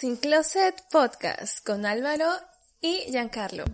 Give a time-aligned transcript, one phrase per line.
[0.00, 2.24] Sin Closet Podcast con Álvaro
[2.80, 3.64] y Giancarlo.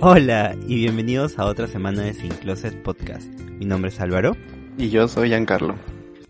[0.00, 3.26] Hola y bienvenidos a otra semana de Sin Closet Podcast.
[3.26, 4.36] Mi nombre es Álvaro.
[4.78, 5.76] Y yo soy Giancarlo.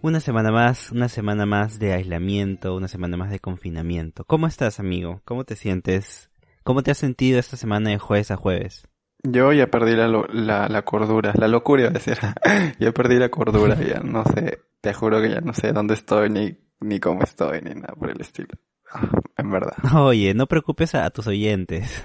[0.00, 4.24] Una semana más, una semana más de aislamiento, una semana más de confinamiento.
[4.24, 5.20] ¿Cómo estás, amigo?
[5.26, 6.30] ¿Cómo te sientes?
[6.62, 8.88] ¿Cómo te has sentido esta semana de jueves a jueves?
[9.26, 12.18] Yo ya perdí la, la, la cordura, la locura iba a decir.
[12.78, 16.28] ya perdí la cordura, ya no sé, te juro que ya no sé dónde estoy,
[16.28, 18.50] ni, ni cómo estoy, ni nada por el estilo.
[18.92, 19.76] Ah, en verdad.
[19.96, 22.04] Oye, no preocupes a, tus oyentes.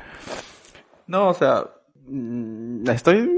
[1.08, 1.66] No, o sea,
[2.08, 3.30] mm, estoy,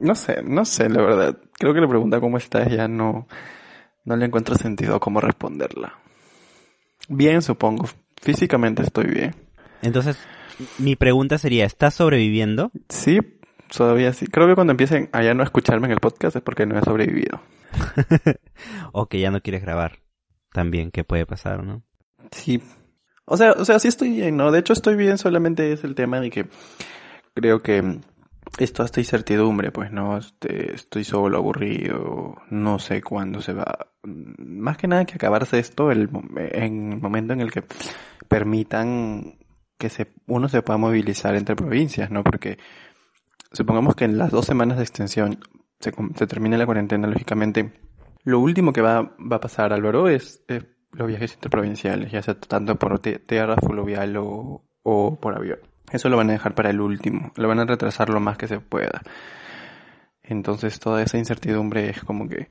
[0.00, 1.38] no sé, no sé, la verdad.
[1.58, 3.28] Creo que la pregunta cómo estás ya no,
[4.06, 5.92] no le encuentro sentido cómo responderla.
[7.08, 7.86] Bien, supongo.
[8.16, 9.34] Físicamente estoy bien.
[9.82, 10.18] Entonces,
[10.78, 12.70] mi pregunta sería, ¿estás sobreviviendo?
[12.88, 13.18] Sí,
[13.76, 14.26] todavía sí.
[14.26, 16.82] Creo que cuando empiecen a ya no escucharme en el podcast es porque no he
[16.82, 17.40] sobrevivido.
[18.92, 20.00] o que ya no quieres grabar.
[20.52, 21.82] También, ¿qué puede pasar, no?
[22.30, 22.62] Sí.
[23.24, 24.50] O sea, o sea, sí estoy bien, ¿no?
[24.50, 26.46] De hecho estoy bien, solamente es el tema de que
[27.34, 28.00] creo que
[28.58, 30.16] esto hasta incertidumbre, pues, ¿no?
[30.16, 33.90] Este, estoy solo, aburrido, no sé cuándo se va.
[34.02, 37.64] Más que nada que acabarse esto el, en el momento en el que
[38.28, 39.38] permitan
[39.78, 42.24] que se, uno se pueda movilizar entre provincias, ¿no?
[42.24, 42.58] Porque
[43.52, 45.38] supongamos que en las dos semanas de extensión
[45.80, 47.72] se, se termine la cuarentena, lógicamente,
[48.24, 52.76] lo último que va, a pasar, Álvaro, es, es los viajes interprovinciales, ya sea tanto
[52.76, 55.60] por tierra, fluvial o, o por avión.
[55.92, 58.48] Eso lo van a dejar para el último, lo van a retrasar lo más que
[58.48, 59.00] se pueda.
[60.22, 62.48] Entonces toda esa incertidumbre es como que,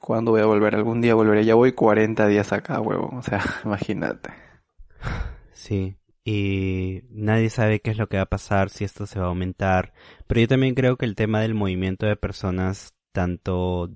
[0.00, 0.74] ¿cuándo voy a volver?
[0.74, 4.30] Algún día volveré, ya voy 40 días acá, huevo, o sea, imagínate.
[5.52, 5.97] Sí,
[6.30, 9.28] y nadie sabe qué es lo que va a pasar, si esto se va a
[9.30, 9.94] aumentar.
[10.26, 13.90] Pero yo también creo que el tema del movimiento de personas, tanto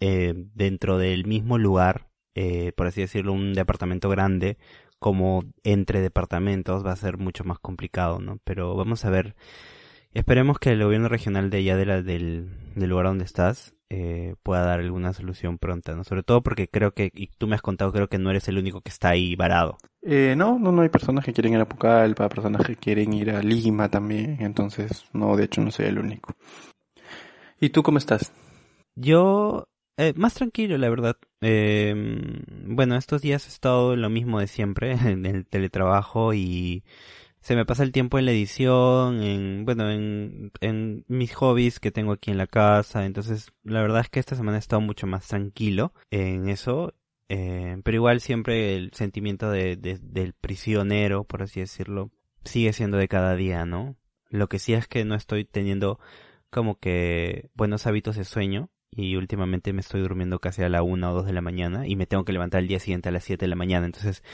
[0.00, 4.58] eh, dentro del mismo lugar, eh, por así decirlo, un departamento grande,
[4.98, 8.40] como entre departamentos, va a ser mucho más complicado, ¿no?
[8.42, 9.36] Pero vamos a ver.
[10.12, 14.34] Esperemos que el gobierno regional de allá de la, del, del lugar donde estás eh,
[14.42, 16.04] pueda dar alguna solución pronta, ¿no?
[16.04, 18.58] Sobre todo porque creo que, y tú me has contado, creo que no eres el
[18.58, 19.78] único que está ahí varado.
[20.02, 23.30] Eh, no, no, no hay personas que quieren ir a Pucallpa, personas que quieren ir
[23.30, 26.34] a Lima también, entonces, no, de hecho no soy el único.
[27.60, 28.32] ¿Y tú cómo estás?
[28.94, 29.64] Yo,
[29.96, 31.16] eh, más tranquilo, la verdad.
[31.40, 31.94] Eh,
[32.66, 36.84] bueno, estos días he estado lo mismo de siempre, en el teletrabajo y
[37.48, 41.90] se me pasa el tiempo en la edición, en, bueno, en, en mis hobbies que
[41.90, 43.06] tengo aquí en la casa.
[43.06, 46.92] Entonces, la verdad es que esta semana he estado mucho más tranquilo en eso.
[47.30, 52.10] Eh, pero igual siempre el sentimiento de, de, del prisionero, por así decirlo,
[52.44, 53.96] sigue siendo de cada día, ¿no?
[54.28, 55.98] Lo que sí es que no estoy teniendo
[56.50, 61.12] como que buenos hábitos de sueño y últimamente me estoy durmiendo casi a la una
[61.12, 63.22] o dos de la mañana y me tengo que levantar el día siguiente a las
[63.22, 63.86] siete de la mañana.
[63.86, 64.24] Entonces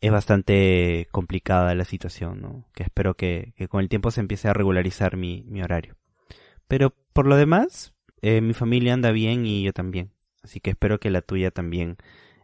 [0.00, 2.64] es bastante complicada la situación, ¿no?
[2.72, 5.96] Que espero que, que con el tiempo se empiece a regularizar mi, mi horario.
[6.68, 10.12] Pero por lo demás, eh, mi familia anda bien y yo también.
[10.44, 11.96] Así que espero que la tuya también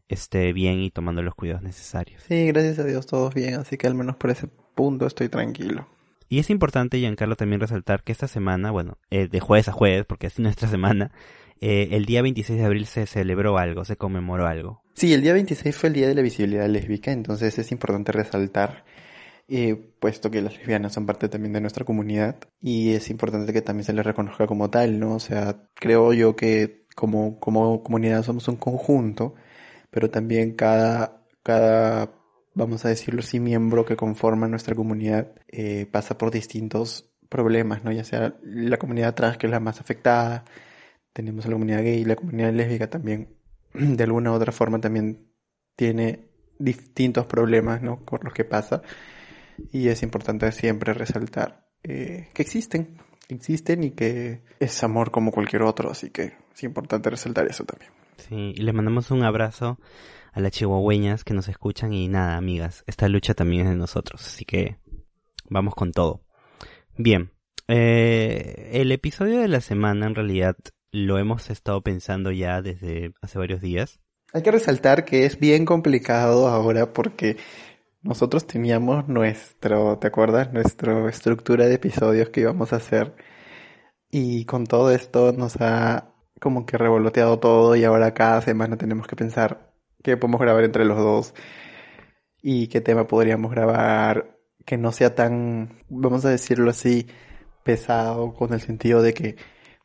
[0.08, 2.24] esté bien y tomando los cuidados necesarios.
[2.26, 5.86] Sí, gracias a Dios todos bien, así que al menos por ese punto estoy tranquilo.
[6.28, 10.04] Y es importante, Giancarlo, también resaltar que esta semana, bueno, eh, de jueves a jueves,
[10.04, 11.12] porque así nuestra semana,
[11.60, 14.82] eh, el día 26 de abril se celebró algo, se conmemoró algo.
[14.94, 18.84] Sí, el día 26 fue el Día de la Visibilidad Lésbica, entonces es importante resaltar,
[19.48, 23.62] eh, puesto que las lesbianas son parte también de nuestra comunidad, y es importante que
[23.62, 25.14] también se les reconozca como tal, ¿no?
[25.14, 29.34] O sea, creo yo que como, como comunidad somos un conjunto,
[29.90, 32.12] pero también cada, cada,
[32.54, 37.92] vamos a decirlo así, miembro que conforma nuestra comunidad eh, pasa por distintos problemas, ¿no?
[37.92, 40.44] Ya sea la comunidad trans, que es la más afectada,
[41.18, 43.34] tenemos a la comunidad gay, la comunidad lésbica también,
[43.74, 45.32] de alguna u otra forma también
[45.74, 46.28] tiene
[46.60, 47.98] distintos problemas, ¿no?
[48.04, 48.82] Por los que pasa.
[49.72, 55.62] Y es importante siempre resaltar eh, que existen, existen y que es amor como cualquier
[55.62, 57.90] otro, así que es importante resaltar eso también.
[58.18, 59.80] Sí, y le mandamos un abrazo
[60.32, 64.24] a las chihuahueñas que nos escuchan y nada, amigas, esta lucha también es de nosotros,
[64.24, 64.76] así que
[65.50, 66.22] vamos con todo.
[66.96, 67.32] Bien,
[67.66, 70.56] eh, el episodio de la semana en realidad
[70.92, 74.00] lo hemos estado pensando ya desde hace varios días.
[74.32, 77.36] Hay que resaltar que es bien complicado ahora porque
[78.02, 80.52] nosotros teníamos nuestro, ¿te acuerdas?
[80.52, 83.14] Nuestra estructura de episodios que íbamos a hacer.
[84.10, 89.06] Y con todo esto nos ha como que revoloteado todo y ahora cada semana tenemos
[89.06, 91.34] que pensar qué podemos grabar entre los dos
[92.42, 97.06] y qué tema podríamos grabar que no sea tan, vamos a decirlo así,
[97.64, 99.36] pesado con el sentido de que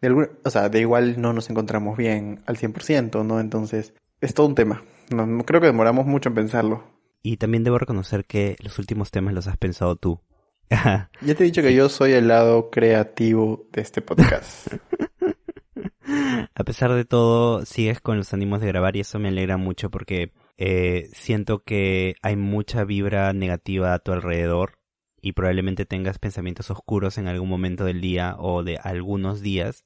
[0.03, 3.39] de alguna, o sea, de igual no nos encontramos bien al 100%, ¿no?
[3.39, 4.83] Entonces, es todo un tema.
[5.09, 6.83] No, no creo que demoramos mucho en pensarlo.
[7.21, 10.19] Y también debo reconocer que los últimos temas los has pensado tú.
[10.69, 14.67] ya te he dicho que yo soy el lado creativo de este podcast.
[16.53, 19.89] A pesar de todo, sigues con los ánimos de grabar y eso me alegra mucho
[19.89, 24.79] porque eh, siento que hay mucha vibra negativa a tu alrededor
[25.23, 29.85] y probablemente tengas pensamientos oscuros en algún momento del día o de algunos días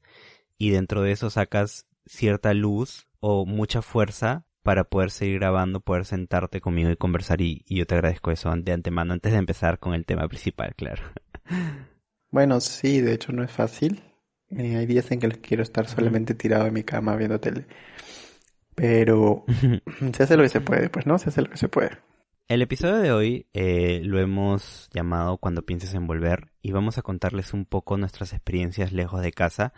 [0.57, 6.05] y dentro de eso sacas cierta luz o mucha fuerza para poder seguir grabando, poder
[6.05, 9.93] sentarte conmigo y conversar y, yo te agradezco eso de antemano antes de empezar con
[9.93, 11.03] el tema principal, claro.
[12.29, 14.03] Bueno, sí, de hecho no es fácil.
[14.49, 17.65] Eh, hay días en que quiero estar solamente tirado en mi cama viendo tele.
[18.75, 19.45] Pero
[20.13, 21.91] se hace lo que se puede, pues no, se hace lo que se puede.
[22.47, 27.01] El episodio de hoy eh, lo hemos llamado Cuando pienses en volver y vamos a
[27.01, 29.73] contarles un poco nuestras experiencias lejos de casa.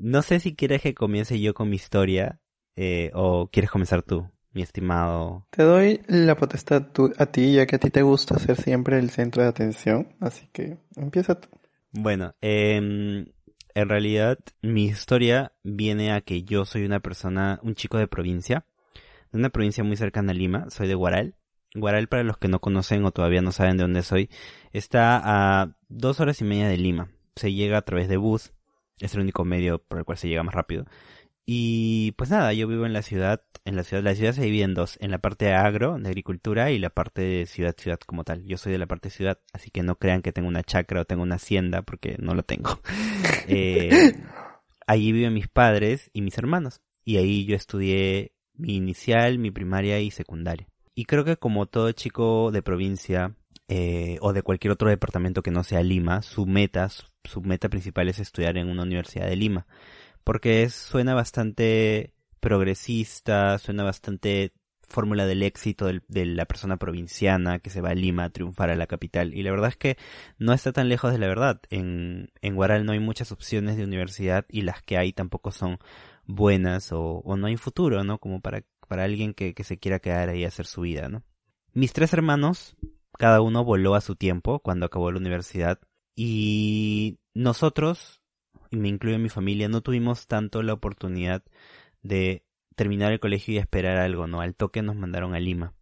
[0.00, 2.40] No sé si quieres que comience yo con mi historia
[2.82, 5.46] eh, ¿O quieres comenzar tú, mi estimado?
[5.50, 6.86] Te doy la potestad
[7.18, 10.48] a ti, ya que a ti te gusta ser siempre el centro de atención, así
[10.52, 11.48] que empieza tú.
[11.92, 13.26] Bueno, em,
[13.74, 18.64] en realidad mi historia viene a que yo soy una persona, un chico de provincia,
[19.32, 21.34] de una provincia muy cercana a Lima, soy de Guaral.
[21.74, 24.30] Guaral, para los que no conocen o todavía no saben de dónde soy,
[24.72, 27.10] está a dos horas y media de Lima.
[27.36, 28.52] Se llega a través de bus,
[29.00, 30.86] es el único medio por el cual se llega más rápido.
[31.46, 34.62] Y pues nada, yo vivo en la ciudad, en la ciudad, la ciudad se divide
[34.62, 38.22] en dos, en la parte agro, de agricultura, y la parte de ciudad, ciudad como
[38.22, 38.44] tal.
[38.44, 41.04] Yo soy de la parte ciudad, así que no crean que tengo una chacra o
[41.06, 42.80] tengo una hacienda, porque no lo tengo.
[43.48, 44.12] eh,
[44.86, 49.98] allí viven mis padres y mis hermanos, y ahí yo estudié mi inicial, mi primaria
[49.98, 50.68] y secundaria.
[50.94, 53.34] Y creo que como todo chico de provincia,
[53.70, 58.10] eh, o de cualquier otro departamento que no sea Lima, su meta, su meta principal
[58.10, 59.66] es estudiar en una universidad de Lima
[60.24, 64.52] porque suena bastante progresista, suena bastante
[64.82, 68.76] fórmula del éxito de la persona provinciana que se va a Lima a triunfar a
[68.76, 69.34] la capital.
[69.34, 69.96] Y la verdad es que
[70.38, 71.60] no está tan lejos de la verdad.
[71.70, 75.78] En, en Guaral no hay muchas opciones de universidad y las que hay tampoco son
[76.26, 78.18] buenas o, no hay futuro, ¿no?
[78.18, 81.22] Como para, para alguien que, que se quiera quedar ahí a hacer su vida, ¿no?
[81.72, 82.76] Mis tres hermanos,
[83.20, 85.78] cada uno voló a su tiempo cuando acabó la universidad
[86.16, 88.22] y nosotros
[88.70, 91.44] y me incluyo en mi familia, no tuvimos tanto la oportunidad
[92.00, 92.46] de
[92.76, 94.40] terminar el colegio y esperar algo, ¿no?
[94.40, 95.74] Al toque nos mandaron a Lima.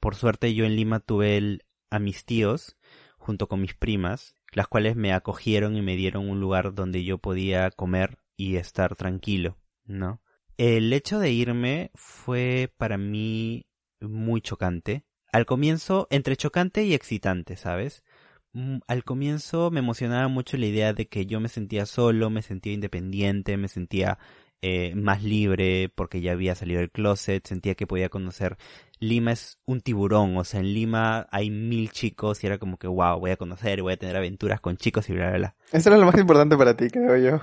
[0.00, 2.76] Por suerte yo en Lima tuve a mis tíos,
[3.16, 7.16] junto con mis primas, las cuales me acogieron y me dieron un lugar donde yo
[7.16, 9.56] podía comer y estar tranquilo,
[9.86, 10.20] ¿no?
[10.58, 13.64] El hecho de irme fue para mí
[13.98, 15.06] muy chocante.
[15.32, 18.04] Al comienzo, entre chocante y excitante, ¿sabes?
[18.52, 22.42] Mm, al comienzo me emocionaba mucho la idea de que yo me sentía solo, me
[22.42, 24.18] sentía independiente, me sentía
[24.60, 28.58] eh, más libre porque ya había salido del closet, sentía que podía conocer.
[29.00, 32.86] Lima es un tiburón, o sea, en Lima hay mil chicos y era como que,
[32.86, 35.56] wow, voy a conocer, voy a tener aventuras con chicos y bla, bla, bla.
[35.72, 37.40] Eso era lo más importante para ti, creo yo.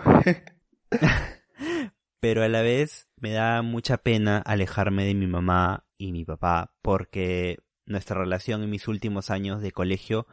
[2.21, 6.71] Pero a la vez me da mucha pena alejarme de mi mamá y mi papá
[6.81, 7.57] porque
[7.89, 10.27] nuestra relación en mis últimos años de colegio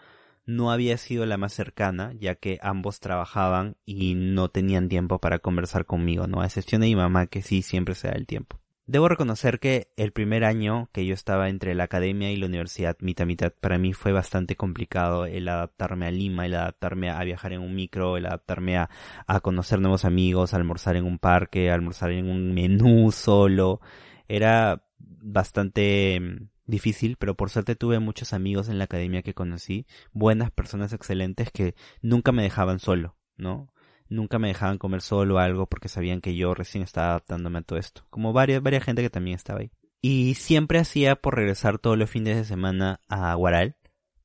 [0.45, 5.41] no había sido la más cercana, ya que ambos trabajaban y no tenían tiempo para
[5.41, 6.41] conversar conmigo, ¿no?
[6.41, 8.61] A excepción de mi mamá, que sí siempre se da el tiempo.
[8.89, 12.97] Debo reconocer que el primer año que yo estaba entre la academia y la universidad,
[13.01, 17.53] mitad mitad, para mí fue bastante complicado el adaptarme a Lima, el adaptarme a viajar
[17.53, 18.89] en un micro, el adaptarme a,
[19.27, 23.81] a conocer nuevos amigos, almorzar en un parque, almorzar en un menú solo.
[24.29, 26.21] Era bastante
[26.67, 31.51] difícil, pero por suerte tuve muchos amigos en la academia que conocí, buenas personas excelentes
[31.51, 33.73] que nunca me dejaban solo, ¿no?
[34.09, 37.79] Nunca me dejaban comer solo algo porque sabían que yo recién estaba adaptándome a todo
[37.79, 38.07] esto.
[38.11, 39.73] Como varias, varias gente que también estaba ahí.
[40.01, 43.77] Y siempre hacía por regresar todos los fines de semana a Guaral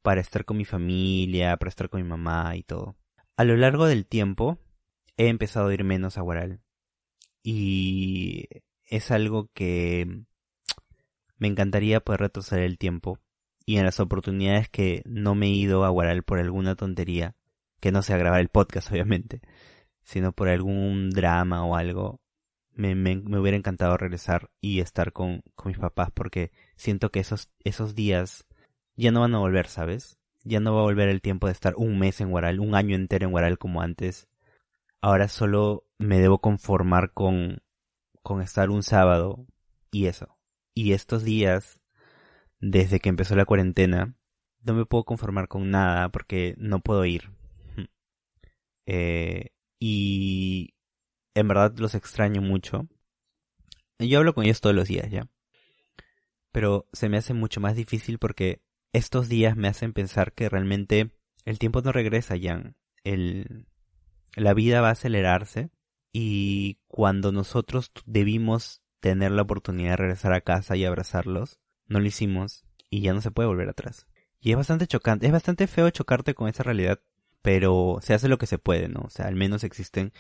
[0.04, 2.96] para estar con mi familia, para estar con mi mamá y todo.
[3.38, 4.60] A lo largo del tiempo
[5.18, 6.62] he empezado a ir menos a Guaral.
[7.44, 8.48] Y
[8.86, 10.26] es algo que
[11.42, 13.18] me encantaría poder retroceder el tiempo
[13.66, 17.36] y en las oportunidades que no me he ido a Guaral por alguna tontería,
[17.80, 19.42] que no sea grabar el podcast obviamente,
[20.04, 22.22] sino por algún drama o algo,
[22.74, 22.94] me,
[23.40, 28.46] hubiera encantado regresar y estar con, con mis papás porque siento que esos, esos días
[28.96, 30.20] ya no van a volver, ¿sabes?
[30.44, 32.96] Ya no va a volver el tiempo de estar un mes en Guaral, un año
[32.96, 34.28] entero en Guaral como antes.
[35.02, 37.64] Ahora solo me debo conformar con,
[38.22, 39.48] con estar un sábado
[39.92, 40.38] y eso.
[40.74, 41.82] Y estos días,
[42.60, 44.16] desde que empezó la cuarentena,
[44.62, 47.32] no me puedo conformar con nada porque no puedo ir.
[48.86, 50.74] Eh, y
[51.36, 52.88] en verdad los extraño mucho.
[54.00, 55.30] Yo hablo con ellos todos los días, ¿ya?
[56.52, 58.62] pero se me hace mucho más difícil porque
[58.94, 61.12] estos días me hacen pensar que realmente
[61.46, 62.76] el tiempo no regresa, ya.
[63.04, 63.68] El,
[64.36, 65.72] la vida va a acelerarse
[66.14, 72.08] y cuando nosotros debimos tener la oportunidad de regresar a casa y abrazarlos, no lo
[72.08, 74.08] hicimos y ya no se puede volver atrás.
[74.40, 77.00] Y es bastante chocante, es bastante feo chocarte con esa realidad,
[77.42, 79.02] pero se hace lo que se puede, ¿no?
[79.02, 80.14] O sea, al menos existen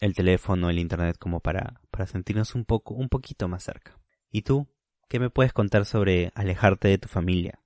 [0.00, 3.98] el teléfono, el internet como para, para sentirnos un poco, un poquito más cerca.
[4.30, 4.68] ¿Y tú?
[5.08, 7.60] ¿Qué me puedes contar sobre alejarte de tu familia?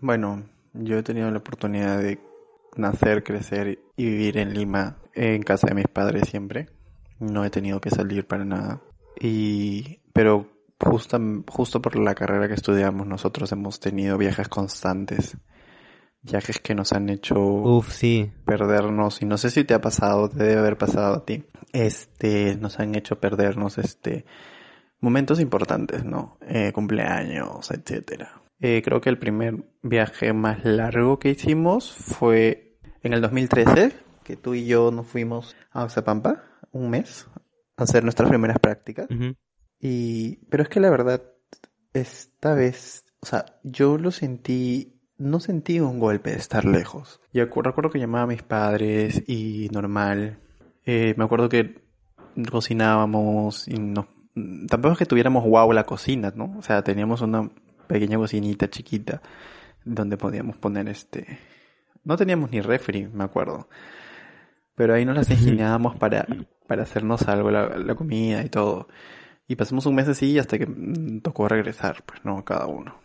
[0.00, 2.18] Bueno, yo he tenido la oportunidad de
[2.76, 6.68] nacer, crecer y vivir en Lima, en casa de mis padres siempre.
[7.18, 8.80] No he tenido que salir para nada.
[9.20, 15.36] Y, pero justo, justo por la carrera que estudiamos, nosotros hemos tenido viajes constantes.
[16.20, 18.30] Viajes que nos han hecho Uf, sí.
[18.44, 21.44] perdernos, y no sé si te ha pasado, te debe haber pasado a ti.
[21.72, 24.24] Este, nos han hecho perdernos, este,
[25.00, 26.38] momentos importantes, ¿no?
[26.42, 28.42] Eh, cumpleaños, etcétera.
[28.60, 33.92] Eh, creo que el primer viaje más largo que hicimos fue en el 2013,
[34.24, 37.26] que tú y yo nos fuimos a Oxapampa un mes
[37.78, 39.08] hacer nuestras primeras prácticas.
[39.80, 41.22] Y, pero es que la verdad,
[41.94, 47.20] esta vez, o sea, yo lo sentí, no sentí un golpe de estar lejos.
[47.32, 50.40] Yo recuerdo que llamaba a mis padres y normal.
[50.84, 51.82] Eh, me acuerdo que
[52.50, 54.08] cocinábamos y no,
[54.68, 56.56] tampoco es que tuviéramos wow la cocina, ¿no?
[56.58, 57.50] O sea, teníamos una
[57.86, 59.22] pequeña cocinita chiquita
[59.84, 61.38] donde podíamos poner este,
[62.04, 63.68] no teníamos ni refri, me acuerdo.
[64.78, 66.26] Pero ahí nos las ingeniábamos para,
[66.66, 68.88] para hacernos algo, la, la comida y todo.
[69.46, 72.96] Y pasamos un mes así hasta que mm, tocó regresar, pues no, cada uno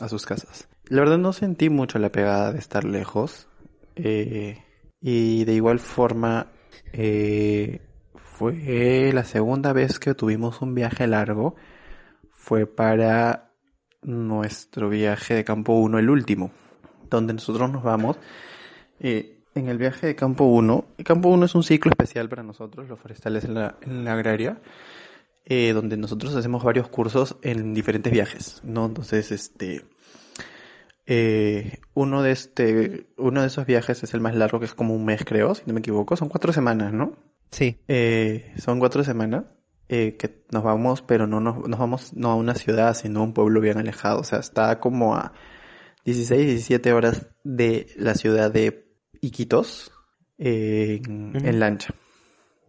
[0.00, 0.68] a sus casas.
[0.86, 3.48] La verdad no sentí mucho la pegada de estar lejos.
[3.96, 4.62] eh,
[5.00, 6.52] y de igual forma,
[6.92, 7.82] eh,
[8.16, 11.56] fue la segunda vez que tuvimos un viaje largo.
[12.30, 13.52] Fue para
[14.02, 16.52] nuestro viaje de campo 1, el último,
[17.10, 18.18] donde nosotros nos vamos.
[19.00, 22.42] eh, en el viaje de campo 1, el campo 1 es un ciclo especial para
[22.42, 24.60] nosotros, los forestales en la, en la agraria
[25.46, 28.86] eh, donde nosotros hacemos varios cursos en diferentes viajes, ¿no?
[28.86, 29.84] Entonces, este,
[31.06, 34.94] eh, uno de este, uno de esos viajes es el más largo, que es como
[34.94, 37.16] un mes, creo, si no me equivoco, son cuatro semanas, ¿no?
[37.50, 37.78] Sí.
[37.88, 39.44] Eh, son cuatro semanas
[39.88, 43.24] eh, que nos vamos, pero no nos, nos vamos no a una ciudad, sino a
[43.24, 45.34] un pueblo bien alejado, o sea, está como a
[46.06, 48.83] 16, 17 horas de la ciudad de
[49.24, 49.90] Iquitos
[50.38, 51.94] eh, en, lancha.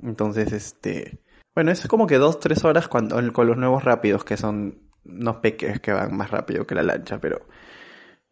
[0.02, 1.20] Entonces, este,
[1.54, 5.38] bueno, es como que dos, tres horas cuando, con los nuevos rápidos, que son unos
[5.38, 7.46] peques que van más rápido que la lancha, pero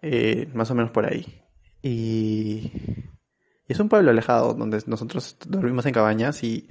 [0.02, 1.42] eh, más o menos por ahí.
[1.82, 2.72] Y,
[3.68, 6.70] y es un pueblo alejado donde nosotros dormimos en cabañas y,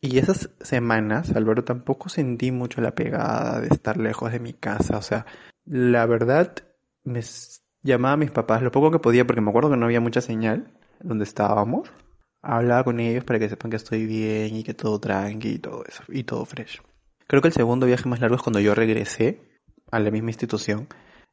[0.00, 4.98] y esas semanas, Álvaro, tampoco sentí mucho la pegada de estar lejos de mi casa.
[4.98, 5.26] O sea,
[5.64, 6.54] la verdad,
[7.04, 7.22] me
[7.82, 10.20] llamaba a mis papás lo poco que podía porque me acuerdo que no había mucha
[10.20, 10.72] señal
[11.02, 11.90] donde estábamos.
[12.42, 15.84] Hablaba con ellos para que sepan que estoy bien y que todo tranqui y todo
[15.86, 16.80] eso, y todo fresh.
[17.26, 19.40] Creo que el segundo viaje más largo es cuando yo regresé
[19.90, 20.88] a la misma institución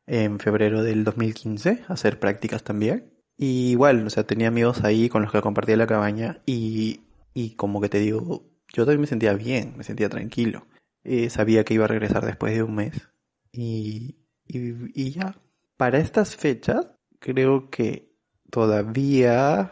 [0.06, 3.14] en febrero del 2015 a hacer prácticas también.
[3.38, 7.02] Y igual, o sea, tenía amigos ahí con los que compartía la cabaña y,
[7.34, 10.66] y como que te digo, yo también me sentía bien, me sentía tranquilo.
[11.04, 13.10] Eh, sabía que iba a regresar después de un mes.
[13.52, 14.60] Y, y,
[14.94, 15.36] y ya,
[15.78, 16.88] para estas fechas,
[17.20, 18.12] creo que
[18.50, 19.72] todavía...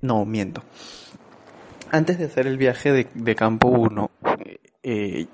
[0.00, 0.62] No, miento.
[1.90, 4.10] Antes de hacer el viaje de, de campo 1,
[4.82, 5.26] eh,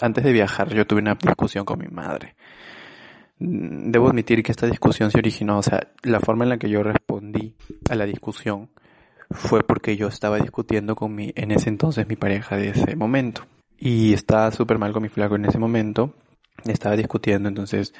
[0.00, 2.36] antes de viajar yo tuve una discusión con mi madre.
[3.38, 6.68] Mm, Debo admitir que esta discusión se originó, o sea, la forma en la que
[6.68, 7.56] yo respondí
[7.90, 8.70] a la discusión
[9.30, 13.42] fue porque yo estaba discutiendo con mi, en ese entonces mi pareja de ese momento.
[13.78, 16.14] Y estaba súper mal con mi flaco en ese momento.
[16.64, 17.94] Estaba discutiendo, entonces,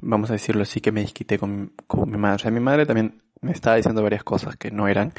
[0.00, 2.36] vamos a decirlo así, que me disquité con, con mi madre.
[2.36, 5.12] O sea, mi madre también me estaba diciendo varias cosas que no eran.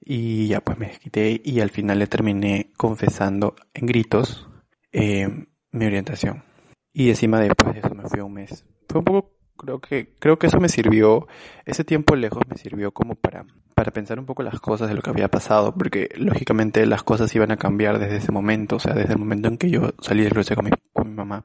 [0.00, 4.48] Y ya pues me desquité y al final le terminé confesando en gritos
[4.92, 5.28] eh,
[5.72, 6.44] mi orientación.
[6.92, 8.64] Y encima después de eso me fui un mes.
[8.88, 11.26] Fue un poco, creo que, creo que eso me sirvió,
[11.66, 15.02] ese tiempo lejos me sirvió como para, para pensar un poco las cosas de lo
[15.02, 18.94] que había pasado, porque lógicamente las cosas iban a cambiar desde ese momento, o sea,
[18.94, 21.44] desde el momento en que yo salí del cruce con mi, con mi mamá,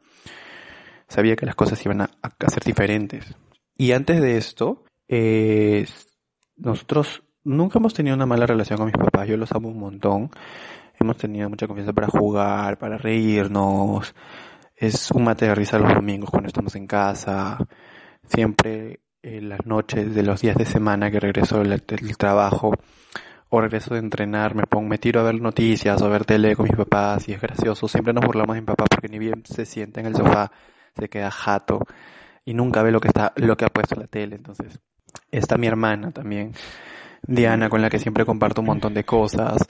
[1.14, 3.36] sabía que las cosas iban a, a ser diferentes.
[3.78, 5.86] Y antes de esto, eh,
[6.58, 10.32] nosotros nunca hemos tenido una mala relación con mis papás, yo los amo un montón.
[11.00, 14.14] Hemos tenido mucha confianza para jugar, para reírnos.
[14.76, 17.58] Es un mate de risa los domingos cuando estamos en casa.
[18.28, 22.74] Siempre en las noches de los días de semana que regreso del, del trabajo
[23.50, 26.56] o regreso de entrenar, me pongo, me tiro a ver noticias o a ver tele
[26.56, 27.88] con mis papás y es gracioso.
[27.88, 30.52] Siempre nos burlamos de mi papá porque ni bien se sienta en el sofá,
[30.96, 31.80] se queda jato
[32.46, 34.36] y nunca ve lo que está, lo que ha puesto la tele.
[34.36, 34.80] Entonces,
[35.32, 36.54] está mi hermana también,
[37.24, 39.68] Diana, con la que siempre comparto un montón de cosas.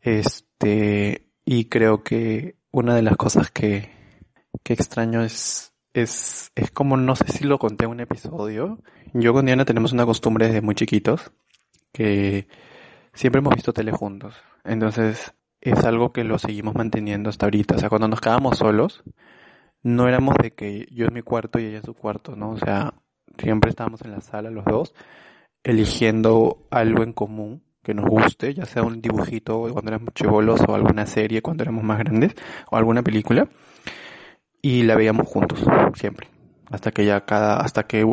[0.00, 3.90] Este, y creo que una de las cosas que,
[4.62, 8.82] que extraño es, es, es como, no sé si lo conté en un episodio.
[9.12, 11.32] Yo con Diana tenemos una costumbre desde muy chiquitos
[11.92, 12.48] que
[13.14, 14.36] siempre hemos visto tele juntos.
[14.64, 17.76] Entonces, es algo que lo seguimos manteniendo hasta ahorita.
[17.76, 19.02] O sea, cuando nos quedábamos solos,
[19.86, 22.50] no éramos de que yo en mi cuarto y ella en su cuarto, ¿no?
[22.50, 22.92] O sea,
[23.38, 24.94] siempre estábamos en la sala los dos,
[25.62, 30.74] eligiendo algo en común que nos guste, ya sea un dibujito cuando éramos chivolos o
[30.74, 32.34] alguna serie cuando éramos más grandes
[32.68, 33.48] o alguna película
[34.60, 35.64] y la veíamos juntos
[35.94, 36.26] siempre
[36.68, 38.04] hasta que ya cada hasta que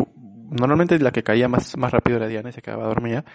[0.51, 3.25] normalmente la que caía más más rápido era Diana y se quedaba dormida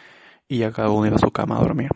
[0.47, 1.91] y ya cada uno iba a su cama a dormir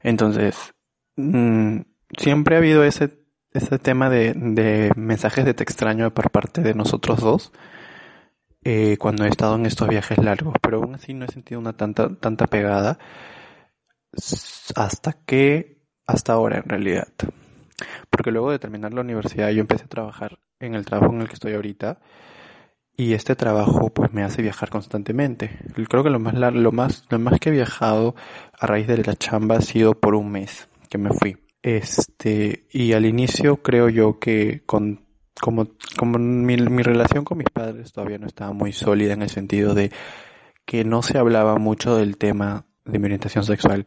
[0.00, 0.74] entonces
[1.16, 1.80] mmm,
[2.18, 3.25] siempre ha habido ese
[3.58, 7.52] ese tema de, de mensajes de te extraño por parte de nosotros dos
[8.68, 11.74] eh, cuando he estado en estos viajes largos, pero aún así no he sentido una
[11.74, 12.98] tanta, tanta pegada
[14.74, 17.06] hasta que, hasta ahora en realidad.
[18.10, 21.28] Porque luego de terminar la universidad yo empecé a trabajar en el trabajo en el
[21.28, 22.00] que estoy ahorita
[22.96, 25.60] y este trabajo pues me hace viajar constantemente.
[25.88, 28.16] Creo que lo más, lo más, lo más que he viajado
[28.58, 31.45] a raíz de la chamba ha sido por un mes que me fui.
[31.66, 35.00] Este, y al inicio creo yo que con
[35.40, 35.66] como,
[35.98, 39.74] como mi, mi relación con mis padres todavía no estaba muy sólida en el sentido
[39.74, 39.90] de
[40.64, 43.84] que no se hablaba mucho del tema de mi orientación sexual,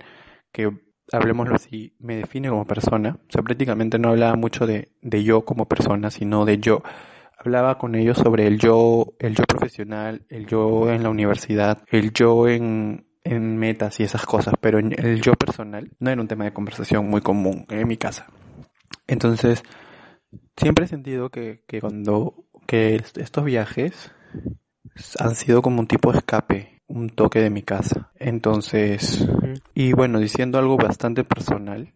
[0.51, 0.69] que
[1.13, 3.17] hablemoslo así, me define como persona.
[3.17, 6.83] O sea, prácticamente no hablaba mucho de, de yo como persona, sino de yo.
[7.37, 12.11] Hablaba con ellos sobre el yo, el yo profesional, el yo en la universidad, el
[12.11, 16.27] yo en, en metas y esas cosas, pero en el yo personal no era un
[16.27, 18.27] tema de conversación muy común en mi casa.
[19.07, 19.63] Entonces,
[20.55, 24.11] siempre he sentido que, que cuando, que estos viajes
[25.19, 28.11] han sido como un tipo de escape, un toque de mi casa.
[28.15, 29.27] Entonces,
[29.73, 31.93] y bueno, diciendo algo bastante personal,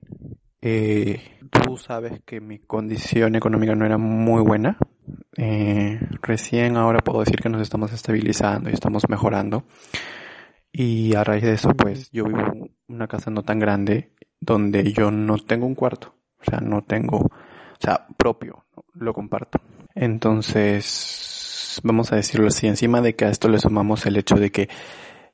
[0.62, 4.78] eh, tú sabes que mi condición económica no era muy buena.
[5.36, 9.66] Eh, recién ahora puedo decir que nos estamos estabilizando y estamos mejorando.
[10.74, 14.92] Y a raíz de eso, pues yo vivo en una casa no tan grande donde
[14.92, 16.16] yo no tengo un cuarto.
[16.42, 17.30] O sea, no tengo
[17.84, 19.60] o sea, propio, lo comparto.
[19.94, 24.52] Entonces, vamos a decirlo así, encima de que a esto le sumamos el hecho de
[24.52, 24.70] que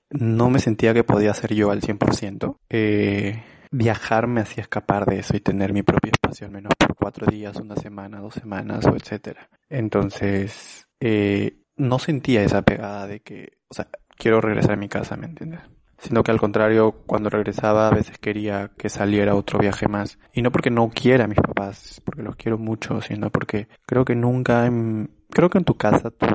[0.10, 5.19] no me sentía que podía ser yo al 100%, eh, viajar me hacía escapar de
[5.19, 8.84] eso y tener mi propio espacio, al menos por cuatro días, una semana, dos semanas
[8.88, 9.47] o etcétera.
[9.69, 13.88] Entonces, eh, no sentía esa pegada de que, o sea,
[14.19, 15.62] quiero regresar a mi casa, ¿me entiendes?
[16.01, 20.17] sino que al contrario, cuando regresaba a veces quería que saliera otro viaje más.
[20.34, 24.05] Y no porque no quiera a mis papás, porque los quiero mucho, sino porque creo
[24.05, 26.25] que nunca, en, creo que en tu casa tú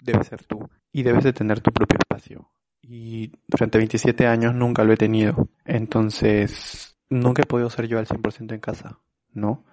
[0.00, 2.50] debes ser tú y debes de tener tu propio espacio.
[2.82, 5.48] Y durante 27 años nunca lo he tenido.
[5.64, 9.00] Entonces, nunca he podido ser yo al 100% en casa,
[9.32, 9.64] ¿no?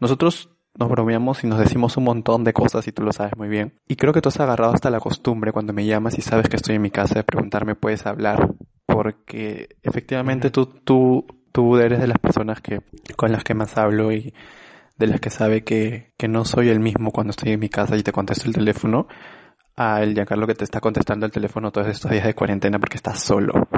[0.00, 3.48] Nosotros nos bromeamos y nos decimos un montón de cosas y tú lo sabes muy
[3.48, 3.74] bien.
[3.86, 6.56] Y creo que tú has agarrado hasta la costumbre cuando me llamas y sabes que
[6.56, 8.54] estoy en mi casa de preguntarme, ¿puedes hablar?
[8.86, 12.80] porque efectivamente tú, tú, tú eres de las personas que,
[13.16, 14.34] con las que más hablo y
[14.96, 17.96] de las que sabe que, que no soy el mismo cuando estoy en mi casa
[17.96, 19.08] y te contesto el teléfono
[19.76, 22.96] a el Giancarlo que te está contestando el teléfono todos estos días de cuarentena porque
[22.96, 23.68] estás solo.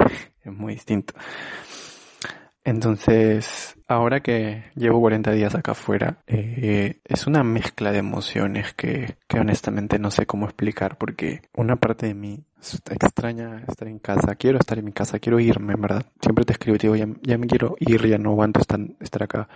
[0.43, 1.13] Es muy distinto.
[2.65, 9.17] Entonces, ahora que llevo 40 días acá afuera, eh, es una mezcla de emociones que,
[9.27, 12.43] que honestamente no sé cómo explicar porque una parte de mí
[12.89, 16.07] extraña estar en casa, quiero estar en mi casa, quiero irme, verdad.
[16.19, 19.47] Siempre te escribo te digo, ya, ya me quiero ir, ya no aguanto estar acá.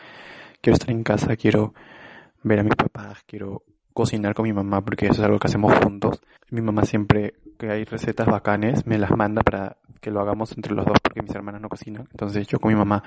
[0.61, 1.73] Quiero estar en casa, quiero
[2.43, 5.73] ver a mis papás, quiero cocinar con mi mamá porque eso es algo que hacemos
[5.79, 6.21] juntos.
[6.51, 10.73] Mi mamá siempre que hay recetas bacanes me las manda para que lo hagamos entre
[10.73, 12.07] los dos porque mis hermanas no cocinan.
[12.11, 13.03] Entonces yo con mi mamá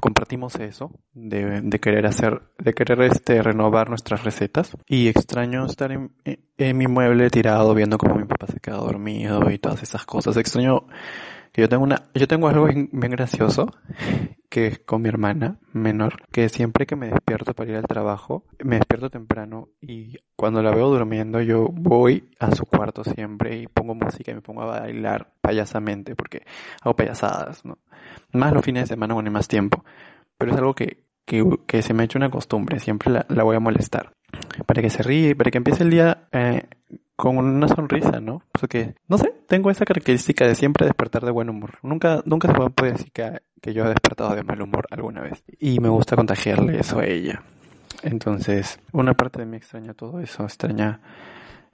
[0.00, 6.12] compartimos eso de, querer hacer, de querer este renovar nuestras recetas y extraño estar en,
[6.78, 10.36] mi mueble tirado viendo cómo mi papá se queda dormido y todas esas cosas.
[10.36, 10.86] Extraño
[11.54, 13.72] yo tengo una, yo tengo algo bien, gracioso
[14.56, 18.42] que es con mi hermana menor, que siempre que me despierto para ir al trabajo,
[18.64, 23.66] me despierto temprano y cuando la veo durmiendo yo voy a su cuarto siempre y
[23.66, 26.46] pongo música y me pongo a bailar payasamente porque
[26.80, 27.76] hago payasadas, ¿no?
[28.32, 29.84] Más los fines de semana cuando más tiempo,
[30.38, 33.56] pero es algo que, que, se me ha hecho una costumbre, siempre la, la voy
[33.56, 34.14] a molestar.
[34.64, 36.62] para que se ríe, para que empiece el día eh,
[37.16, 38.42] con una sonrisa, ¿no?
[38.52, 41.78] Porque, no sé, tengo esa característica de siempre despertar de buen humor.
[41.82, 45.42] Nunca, nunca se puede decir que, que yo he despertado de mal humor alguna vez.
[45.58, 47.42] Y me gusta contagiarle eso a ella.
[48.02, 51.00] Entonces, una parte de mí extraña todo eso, extraña,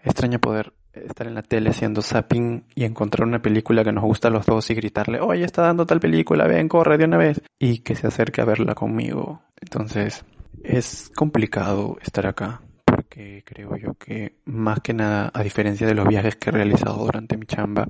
[0.03, 4.29] extraña poder estar en la tele haciendo zapping y encontrar una película que nos gusta
[4.29, 7.43] a los dos y gritarle, oye, está dando tal película, ven, corre de una vez,
[7.59, 9.43] y que se acerque a verla conmigo.
[9.61, 10.25] Entonces,
[10.63, 12.63] es complicado estar acá,
[13.13, 17.05] porque creo yo que más que nada, a diferencia de los viajes que he realizado
[17.05, 17.89] durante mi chamba,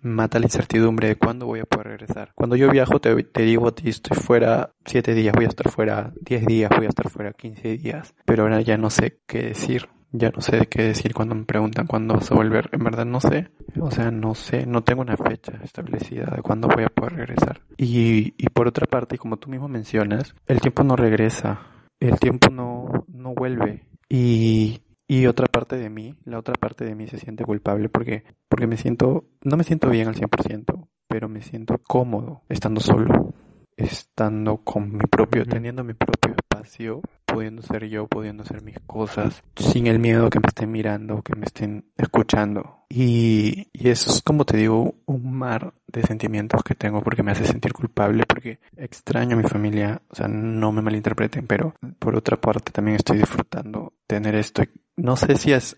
[0.00, 2.32] mata la incertidumbre de cuándo voy a poder regresar.
[2.34, 5.70] Cuando yo viajo te, te digo a ti, estoy fuera 7 días, voy a estar
[5.70, 9.42] fuera 10 días, voy a estar fuera 15 días, pero ahora ya no sé qué
[9.42, 9.88] decir.
[10.14, 12.68] Ya no sé qué decir cuando me preguntan cuándo vas a volver.
[12.72, 13.48] En verdad no sé.
[13.80, 14.66] O sea, no sé.
[14.66, 17.62] No tengo una fecha establecida de cuándo voy a poder regresar.
[17.78, 21.62] Y, y por otra parte, como tú mismo mencionas, el tiempo no regresa.
[21.98, 23.86] El tiempo no, no vuelve.
[24.14, 28.24] Y, y otra parte de mí, la otra parte de mí se siente culpable porque,
[28.46, 33.32] porque me siento, no me siento bien al 100%, pero me siento cómodo estando solo
[33.74, 37.00] estando con mi propio, teniendo mi propio espacio,
[37.32, 41.34] pudiendo ser yo, pudiendo hacer mis cosas, sin el miedo que me estén mirando, que
[41.34, 42.84] me estén escuchando.
[42.88, 47.32] Y, y eso es como te digo, un mar de sentimientos que tengo porque me
[47.32, 52.16] hace sentir culpable, porque extraño a mi familia, o sea, no me malinterpreten, pero por
[52.16, 54.62] otra parte también estoy disfrutando tener esto.
[54.96, 55.76] No sé si es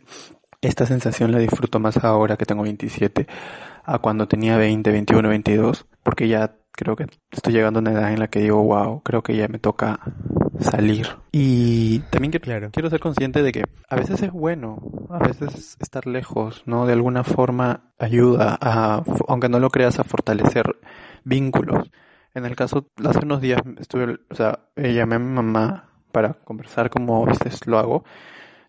[0.61, 3.27] esta sensación la disfruto más ahora que tengo 27
[3.85, 8.13] a cuando tenía 20, 21, 22, porque ya creo que estoy llegando a una edad
[8.13, 10.01] en la que digo, wow, creo que ya me toca
[10.61, 11.09] salir.
[11.33, 14.79] Y también quiero, quiero ser consciente de que a veces es bueno,
[15.11, 16.87] a veces estar lejos, ¿no?
[16.87, 20.77] De alguna forma ayuda a, aunque no lo creas, a fortalecer
[21.25, 21.91] vínculos.
[22.35, 26.91] En el caso, hace unos días estuve, o sea, llamé a mi mamá para conversar
[26.91, 28.05] como a veces lo hago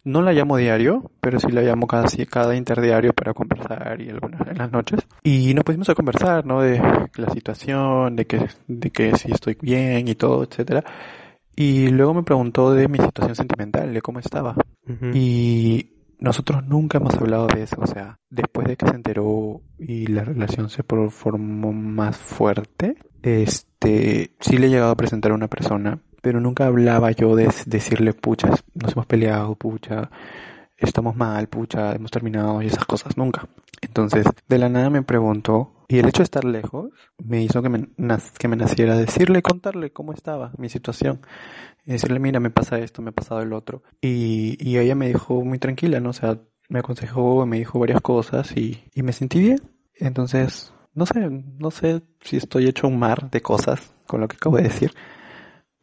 [0.05, 4.47] no la llamo diario, pero sí la llamo casi cada interdiario para conversar y algunas
[4.47, 4.99] en las noches.
[5.23, 6.61] Y nos pusimos a conversar, ¿no?
[6.61, 6.79] De
[7.15, 10.83] la situación, de que, de que si estoy bien y todo, etcétera.
[11.55, 14.55] Y luego me preguntó de mi situación sentimental, de cómo estaba.
[15.13, 20.07] Y nosotros nunca hemos hablado de eso, o sea, después de que se enteró y
[20.07, 25.47] la relación se formó más fuerte, este, sí le he llegado a presentar a una
[25.47, 30.09] persona pero nunca hablaba yo de decirle, pucha, nos hemos peleado, pucha,
[30.75, 33.47] estamos mal, pucha, hemos terminado y esas cosas, nunca.
[33.79, 36.91] Entonces, de la nada me preguntó, y el hecho de estar lejos
[37.23, 37.87] me hizo que me,
[38.37, 41.21] que me naciera decirle, contarle cómo estaba mi situación.
[41.85, 43.83] Y decirle, mira, me pasa esto, me ha pasado el otro.
[44.01, 46.09] Y, y ella me dijo muy tranquila, ¿no?
[46.09, 49.61] O sea, me aconsejó, me dijo varias cosas y, y me sentí bien.
[49.95, 54.37] Entonces, no sé, no sé si estoy hecho un mar de cosas con lo que
[54.37, 54.91] acabo de decir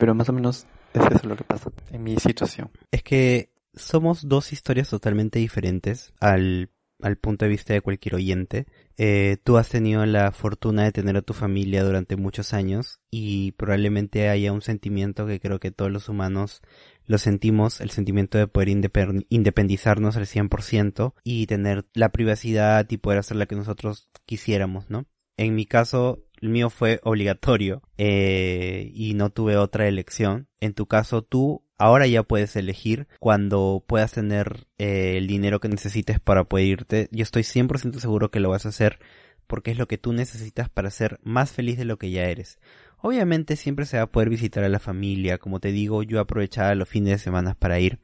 [0.02, 2.72] pero más o menos es eso lo que pasa en mi situación.
[2.90, 6.70] Es que somos dos historias totalmente diferentes al,
[7.02, 8.66] al punto de vista de cualquier oyente.
[8.96, 13.52] Eh, tú has tenido la fortuna de tener a tu familia durante muchos años y
[13.52, 16.62] probablemente haya un sentimiento que creo que todos los humanos
[17.06, 23.18] lo sentimos, el sentimiento de poder independizarnos al 100% y tener la privacidad y poder
[23.18, 25.06] hacer la que nosotros quisiéramos, ¿no?
[25.36, 30.48] En mi caso, el mío fue obligatorio eh, y no tuve otra elección.
[30.60, 35.68] En tu caso, tú ahora ya puedes elegir cuando puedas tener eh, el dinero que
[35.68, 37.08] necesites para poder irte.
[37.12, 38.98] Yo estoy 100% seguro que lo vas a hacer
[39.46, 42.58] porque es lo que tú necesitas para ser más feliz de lo que ya eres.
[42.98, 46.74] Obviamente siempre se va a poder visitar a la familia, como te digo, yo aprovechaba
[46.74, 48.00] los fines de semana para ir.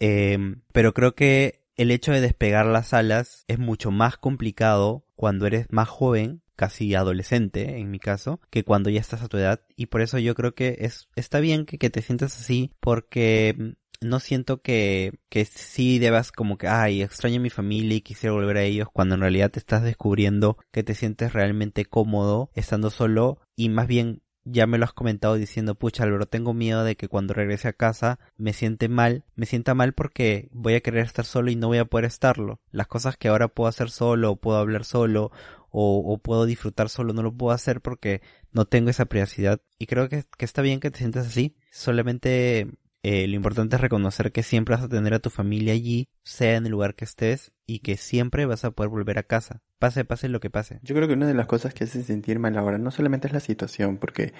[0.00, 5.46] Eh, pero creo que el hecho de despegar las alas es mucho más complicado cuando
[5.46, 9.60] eres más joven casi adolescente en mi caso, que cuando ya estás a tu edad.
[9.76, 13.54] Y por eso yo creo que es está bien que, que te sientas así porque
[13.58, 18.02] mm, no siento que, que sí debas como que, ay, extraño a mi familia y
[18.02, 22.50] quisiera volver a ellos cuando en realidad te estás descubriendo que te sientes realmente cómodo
[22.54, 23.38] estando solo.
[23.56, 27.08] Y más bien ya me lo has comentado diciendo, pucha Álvaro, tengo miedo de que
[27.08, 31.24] cuando regrese a casa me siente mal, me sienta mal porque voy a querer estar
[31.24, 32.60] solo y no voy a poder estarlo.
[32.70, 35.32] Las cosas que ahora puedo hacer solo, puedo hablar solo,
[35.76, 39.60] o, puedo disfrutar solo, no lo puedo hacer porque no tengo esa privacidad.
[39.76, 41.56] Y creo que, está bien que te sientas así.
[41.72, 42.68] Solamente
[43.02, 46.54] eh, lo importante es reconocer que siempre vas a tener a tu familia allí, sea
[46.54, 49.62] en el lugar que estés, y que siempre vas a poder volver a casa.
[49.80, 50.78] Pase, pase lo que pase.
[50.82, 53.32] Yo creo que una de las cosas que hace sentir mal ahora no solamente es
[53.32, 54.32] la situación, porque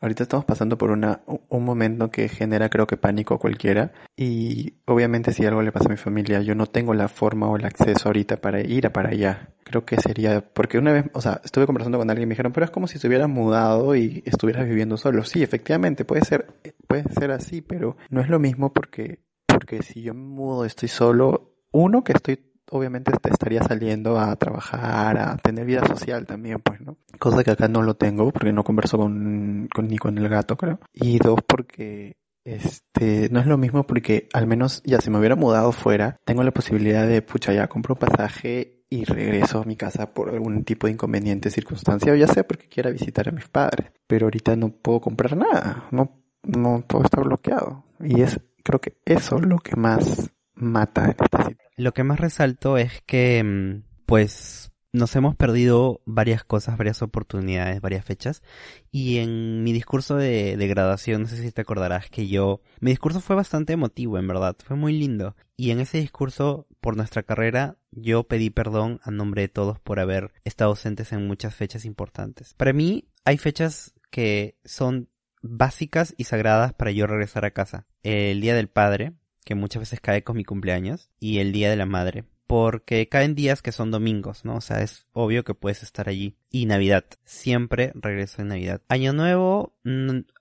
[0.00, 4.74] Ahorita estamos pasando por una, un momento que genera creo que pánico a cualquiera y
[4.86, 7.64] obviamente si algo le pasa a mi familia yo no tengo la forma o el
[7.64, 9.54] acceso ahorita para ir a para allá.
[9.64, 12.52] Creo que sería, porque una vez, o sea, estuve conversando con alguien y me dijeron,
[12.52, 15.24] pero es como si se hubieras mudado y estuvieras viviendo solo.
[15.24, 16.46] Sí, efectivamente, puede ser,
[16.86, 20.88] puede ser así, pero no es lo mismo porque porque si yo me mudo, estoy
[20.88, 26.80] solo, uno que estoy obviamente estaría saliendo a trabajar, a tener vida social también, pues,
[26.80, 26.96] ¿no?
[27.18, 30.56] Cosa que acá no lo tengo porque no converso con, con ni con el gato,
[30.56, 30.80] creo.
[30.92, 35.36] Y dos, porque este, no es lo mismo porque al menos ya si me hubiera
[35.36, 40.12] mudado fuera, tengo la posibilidad de, pucha, ya compro pasaje y regreso a mi casa
[40.12, 43.90] por algún tipo de inconveniente, circunstancia, o ya sea porque quiera visitar a mis padres.
[44.06, 47.84] Pero ahorita no puedo comprar nada, no, no, todo está bloqueado.
[48.00, 51.58] Y es, creo que eso es lo que más mata en esta situación.
[51.76, 57.80] Lo que más resalto es que, mm, pues, nos hemos perdido varias cosas, varias oportunidades,
[57.80, 58.44] varias fechas.
[58.92, 63.20] Y en mi discurso de, graduación, no sé si te acordarás que yo, mi discurso
[63.20, 65.34] fue bastante emotivo, en verdad, fue muy lindo.
[65.56, 69.98] Y en ese discurso, por nuestra carrera, yo pedí perdón a nombre de todos por
[69.98, 72.54] haber estado ausentes en muchas fechas importantes.
[72.54, 75.08] Para mí, hay fechas que son
[75.42, 77.88] básicas y sagradas para yo regresar a casa.
[78.04, 81.76] El Día del Padre, que muchas veces cae con mi cumpleaños, y el Día de
[81.76, 84.56] la Madre, porque caen días que son domingos, ¿no?
[84.56, 86.36] O sea, es obvio que puedes estar allí.
[86.50, 88.82] Y Navidad, siempre regreso en Navidad.
[88.88, 89.74] Año Nuevo,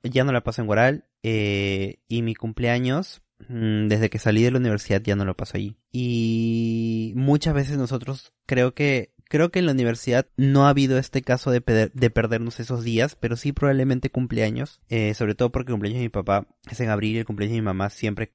[0.04, 4.52] ya no la paso en Guaral, eh, y mi cumpleaños, mm, desde que salí de
[4.52, 5.78] la universidad ya no lo paso allí.
[5.92, 11.24] Y muchas veces nosotros creo que creo que en la universidad no ha habido este
[11.24, 15.74] caso de, de perdernos esos días, pero sí probablemente cumpleaños, eh, sobre todo porque el
[15.74, 18.32] cumpleaños de mi papá es en abril y el cumpleaños de mi mamá siempre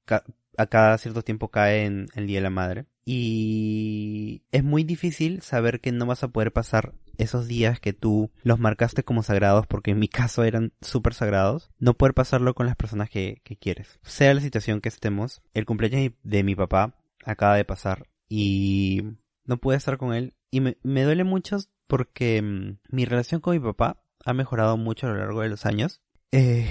[0.59, 2.85] a cada cierto tiempo cae en el Día de la Madre.
[3.05, 8.29] Y es muy difícil saber que no vas a poder pasar esos días que tú
[8.43, 12.65] los marcaste como sagrados, porque en mi caso eran súper sagrados, no poder pasarlo con
[12.65, 13.99] las personas que, que quieres.
[14.03, 19.01] Sea la situación que estemos, el cumpleaños de mi papá acaba de pasar y
[19.45, 23.53] no pude estar con él y me, me duele mucho porque mm, mi relación con
[23.53, 26.01] mi papá ha mejorado mucho a lo largo de los años.
[26.31, 26.67] Eh,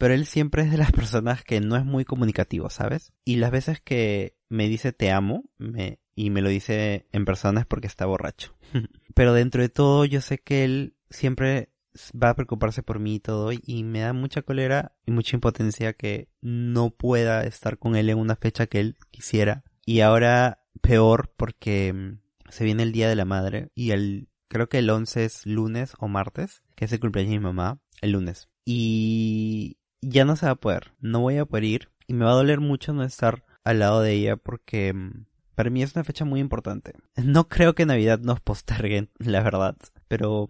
[0.00, 3.12] pero él siempre es de las personas que no es muy comunicativo, ¿sabes?
[3.22, 7.60] Y las veces que me dice te amo, me, y me lo dice en persona
[7.60, 8.56] es porque está borracho.
[9.14, 11.74] pero dentro de todo yo sé que él siempre
[12.10, 15.92] va a preocuparse por mí y todo, y me da mucha cólera y mucha impotencia
[15.92, 19.64] que no pueda estar con él en una fecha que él quisiera.
[19.84, 24.70] Y ahora peor porque mm, se viene el Día de la Madre y el creo
[24.70, 28.12] que el 11 es lunes o martes, que es el cumpleaños de mi mamá, el
[28.12, 28.48] lunes.
[28.64, 32.32] Y ya no se va a poder, no voy a poder ir y me va
[32.32, 36.04] a doler mucho no estar al lado de ella porque mm, para mí es una
[36.04, 36.94] fecha muy importante.
[37.16, 39.76] No creo que Navidad nos posterguen, la verdad,
[40.08, 40.48] pero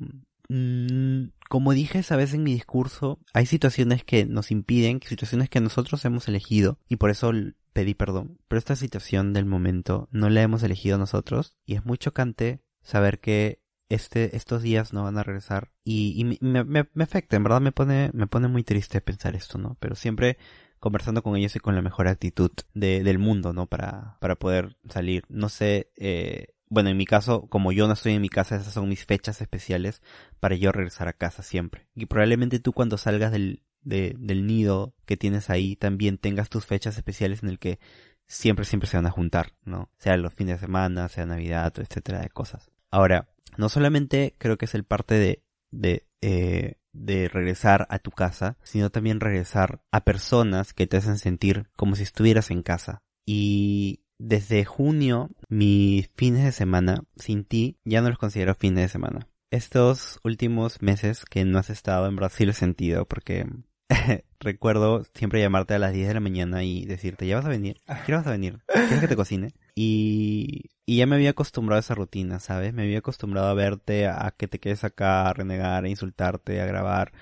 [0.49, 5.61] mm, como dije esa vez en mi discurso, hay situaciones que nos impiden, situaciones que
[5.61, 7.33] nosotros hemos elegido y por eso
[7.73, 8.39] pedí perdón.
[8.49, 13.21] Pero esta situación del momento no la hemos elegido nosotros y es muy chocante saber
[13.21, 13.60] que
[13.91, 17.73] este, estos días no van a regresar y, me, me, me, afecta, en verdad me
[17.73, 19.77] pone, me pone muy triste pensar esto, ¿no?
[19.81, 20.39] Pero siempre
[20.79, 23.67] conversando con ellos y con la mejor actitud de, del mundo, ¿no?
[23.67, 25.25] Para, para poder salir.
[25.29, 28.73] No sé, eh, bueno, en mi caso, como yo no estoy en mi casa, esas
[28.73, 30.03] son mis fechas especiales
[30.39, 31.89] para yo regresar a casa siempre.
[31.97, 36.65] Y probablemente tú cuando salgas del, de, del nido que tienes ahí, también tengas tus
[36.65, 37.81] fechas especiales en el que
[38.27, 39.91] siempre, siempre se van a juntar, ¿no?
[39.99, 42.71] Sea los fines de semana, sea Navidad, etcétera de cosas.
[42.93, 48.11] Ahora, no solamente creo que es el parte de, de, eh, de regresar a tu
[48.11, 53.03] casa, sino también regresar a personas que te hacen sentir como si estuvieras en casa.
[53.27, 58.89] Y desde junio, mis fines de semana sin ti ya no los considero fines de
[58.89, 59.29] semana.
[59.51, 63.47] Estos últimos meses que no has estado en Brasil he sentido porque
[64.41, 67.81] recuerdo siempre llamarte a las 10 de la mañana y decirte, ¿ya vas a venir?
[68.07, 68.61] ¿Qué vas a venir?
[68.67, 69.53] ¿Quieres que te cocine?
[69.75, 72.73] Y, y ya me había acostumbrado a esa rutina, ¿sabes?
[72.73, 76.67] Me había acostumbrado a verte, a que te quedes acá, a renegar, a insultarte, a
[76.67, 77.13] grabar,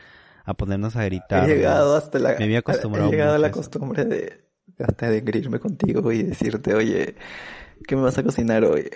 [0.44, 1.48] a ponernos a gritar.
[1.48, 4.44] He llegado hasta la, me había acostumbrado he llegado a la costumbre de,
[4.78, 7.16] hasta de grillarme contigo y decirte, oye,
[7.86, 8.90] ¿qué me vas a cocinar hoy?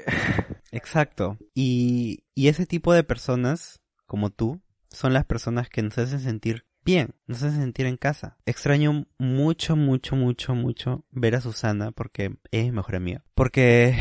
[0.71, 1.39] Exacto.
[1.55, 6.67] Y, y ese tipo de personas, como tú, son las personas que nos hacen sentir
[6.85, 8.37] bien, nos hace sentir en casa.
[8.47, 13.25] Extraño mucho, mucho, mucho, mucho ver a Susana porque es mejor amiga.
[13.35, 13.97] Porque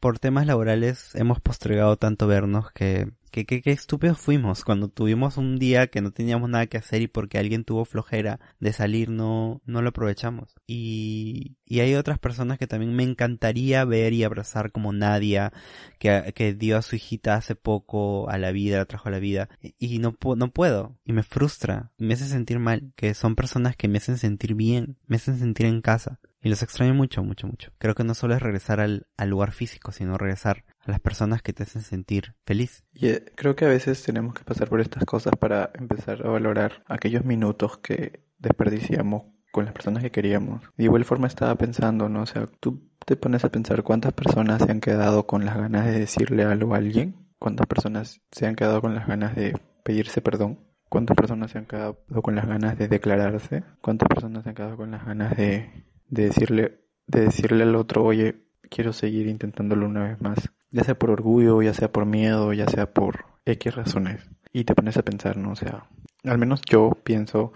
[0.00, 5.58] por temas laborales hemos postergado tanto vernos que Qué, qué estúpidos fuimos cuando tuvimos un
[5.58, 9.62] día que no teníamos nada que hacer y porque alguien tuvo flojera de salir no,
[9.64, 10.54] no lo aprovechamos.
[10.66, 15.52] Y, y hay otras personas que también me encantaría ver y abrazar como Nadia,
[15.98, 19.20] que, que dio a su hijita hace poco a la vida, la trajo a la
[19.20, 23.76] vida, y no, no puedo, y me frustra, me hace sentir mal, que son personas
[23.76, 26.18] que me hacen sentir bien, me hacen sentir en casa.
[26.42, 27.70] Y los extraño mucho, mucho, mucho.
[27.78, 31.42] Creo que no solo es regresar al, al lugar físico, sino regresar a las personas
[31.42, 32.84] que te hacen sentir feliz.
[32.92, 36.30] Y eh, creo que a veces tenemos que pasar por estas cosas para empezar a
[36.30, 40.62] valorar aquellos minutos que desperdiciamos con las personas que queríamos.
[40.76, 42.22] De igual forma estaba pensando, ¿no?
[42.22, 45.86] O sea, tú te pones a pensar cuántas personas se han quedado con las ganas
[45.86, 50.20] de decirle algo a alguien, cuántas personas se han quedado con las ganas de pedirse
[50.20, 54.54] perdón, cuántas personas se han quedado con las ganas de declararse, cuántas personas se han
[54.54, 59.86] quedado con las ganas de, de decirle, de decirle al otro, oye, quiero seguir intentándolo
[59.86, 63.74] una vez más, ya sea por orgullo, ya sea por miedo, ya sea por X
[63.74, 64.28] razones.
[64.52, 65.52] Y te pones a pensar, ¿no?
[65.52, 65.86] O sea,
[66.24, 67.52] al menos yo pienso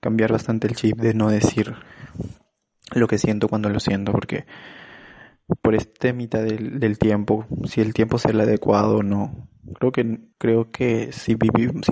[0.00, 1.74] cambiar bastante el chip de no decir
[2.92, 4.46] lo que siento cuando lo siento, porque
[5.62, 9.48] por este mitad del, tiempo, si el tiempo es el adecuado o no,
[9.78, 11.86] creo que creo que si vivimos,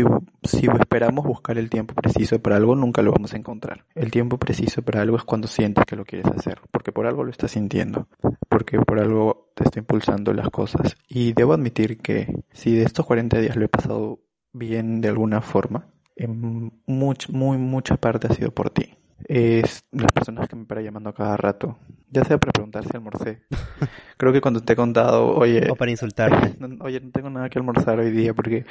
[0.44, 3.84] si esperamos buscar el tiempo preciso para algo, nunca lo vamos a encontrar.
[3.94, 7.24] El tiempo preciso para algo es cuando sientes que lo quieres hacer, porque por algo
[7.24, 8.08] lo estás sintiendo,
[8.56, 10.96] porque por algo te está impulsando las cosas.
[11.08, 14.20] Y debo admitir que si de estos 40 días lo he pasado
[14.54, 18.94] bien de alguna forma, en much, muy mucha parte ha sido por ti.
[19.28, 21.76] Es las personas que me paran llamando a cada rato,
[22.10, 23.42] ya sea para preguntar si almorcé.
[24.16, 26.56] Creo que cuando te he contado, oye, O para insultarte.
[26.58, 28.64] no- oye, no tengo nada que almorzar hoy día porque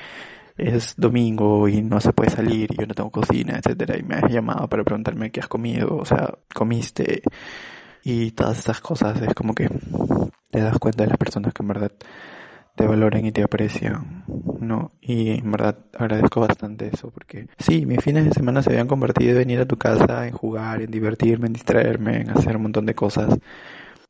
[0.58, 4.15] es domingo y no se puede salir y yo no tengo cocina, etcétera, y me
[4.15, 7.21] has llamado para preguntarme qué has comido, o sea, comiste
[8.06, 9.68] y todas esas cosas, es como que
[10.52, 11.91] te das cuenta de las personas que en verdad
[12.76, 14.26] te valoran y te aprecian,
[14.60, 14.91] ¿no?
[15.02, 19.32] Y en verdad agradezco bastante eso porque sí, mis fines de semana se habían convertido
[19.32, 22.86] en venir a tu casa, en jugar, en divertirme, en distraerme, en hacer un montón
[22.86, 23.38] de cosas.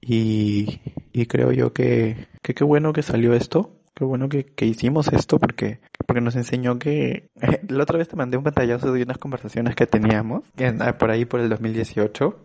[0.01, 0.81] Y,
[1.13, 5.07] y creo yo que, que qué bueno que salió esto, qué bueno que, que hicimos
[5.13, 7.29] esto porque, porque nos enseñó que
[7.69, 11.25] la otra vez te mandé un pantallazo de unas conversaciones que teníamos en- por ahí
[11.25, 12.39] por el 2018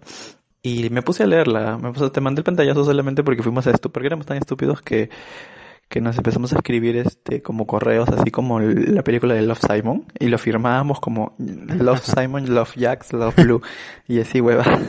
[0.62, 3.72] y me puse a leerla, me puse, te mandé el pantallazo solamente porque fuimos a
[3.72, 5.10] porque éramos tan estúpidos que
[5.90, 10.06] que nos empezamos a escribir este como correos así como la película de Love Simon
[10.18, 13.62] y lo firmábamos como Love Simon, Love Jax, Love Blue
[14.08, 14.64] y así hueva.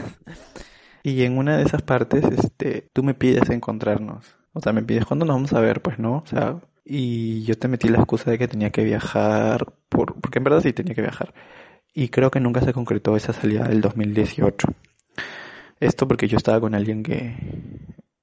[1.03, 4.35] Y en una de esas partes este tú me pides encontrarnos.
[4.53, 7.57] O sea, me pides cuándo nos vamos a ver, pues no, o sea, y yo
[7.57, 10.93] te metí la excusa de que tenía que viajar por porque en verdad sí tenía
[10.93, 11.33] que viajar.
[11.93, 14.67] Y creo que nunca se concretó esa salida del 2018.
[15.81, 17.35] Esto porque yo estaba con alguien que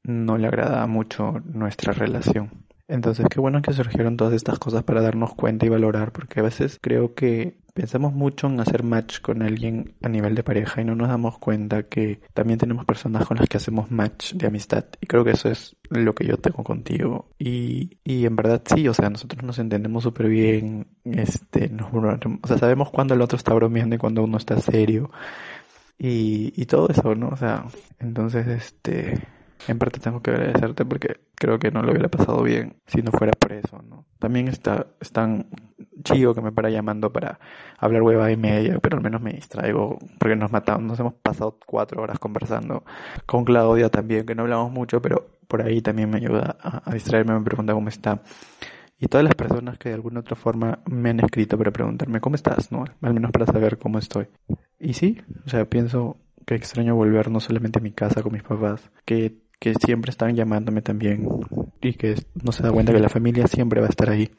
[0.05, 2.67] no le agradaba mucho nuestra relación.
[2.87, 6.45] Entonces, qué bueno que surgieron todas estas cosas para darnos cuenta y valorar, porque a
[6.45, 10.85] veces creo que pensamos mucho en hacer match con alguien a nivel de pareja y
[10.85, 14.85] no nos damos cuenta que también tenemos personas con las que hacemos match de amistad.
[15.01, 17.29] Y creo que eso es lo que yo tengo contigo.
[17.39, 22.47] Y, y en verdad sí, o sea, nosotros nos entendemos súper bien, este, nos, o
[22.47, 25.11] sea, sabemos cuándo el otro está bromeando y cuándo uno está serio.
[25.99, 27.29] Y, y todo eso, ¿no?
[27.31, 27.67] O sea,
[27.99, 29.27] entonces, este,
[29.67, 33.11] en parte tengo que agradecerte porque creo que no lo hubiera pasado bien si no
[33.11, 34.07] fuera por eso, ¿no?
[34.19, 35.49] También está, es tan
[36.05, 37.41] chido que me para llamando para
[37.79, 41.59] hablar hueva y media, pero al menos me distraigo porque nos matamos, nos hemos pasado
[41.67, 42.85] cuatro horas conversando
[43.27, 46.95] con Claudia también, que no hablamos mucho, pero por ahí también me ayuda a, a
[46.95, 48.23] distraerme, me pregunta cómo está.
[48.99, 52.37] Y todas las personas que de alguna otra forma me han escrito para preguntarme cómo
[52.37, 52.85] estás, ¿no?
[53.03, 54.29] Al menos para saber cómo estoy.
[54.81, 58.43] Y sí, o sea, pienso que extraño volver no solamente a mi casa con mis
[58.43, 61.29] papás, que, que siempre están llamándome también
[61.81, 64.31] y que no se da cuenta que la familia siempre va a estar ahí.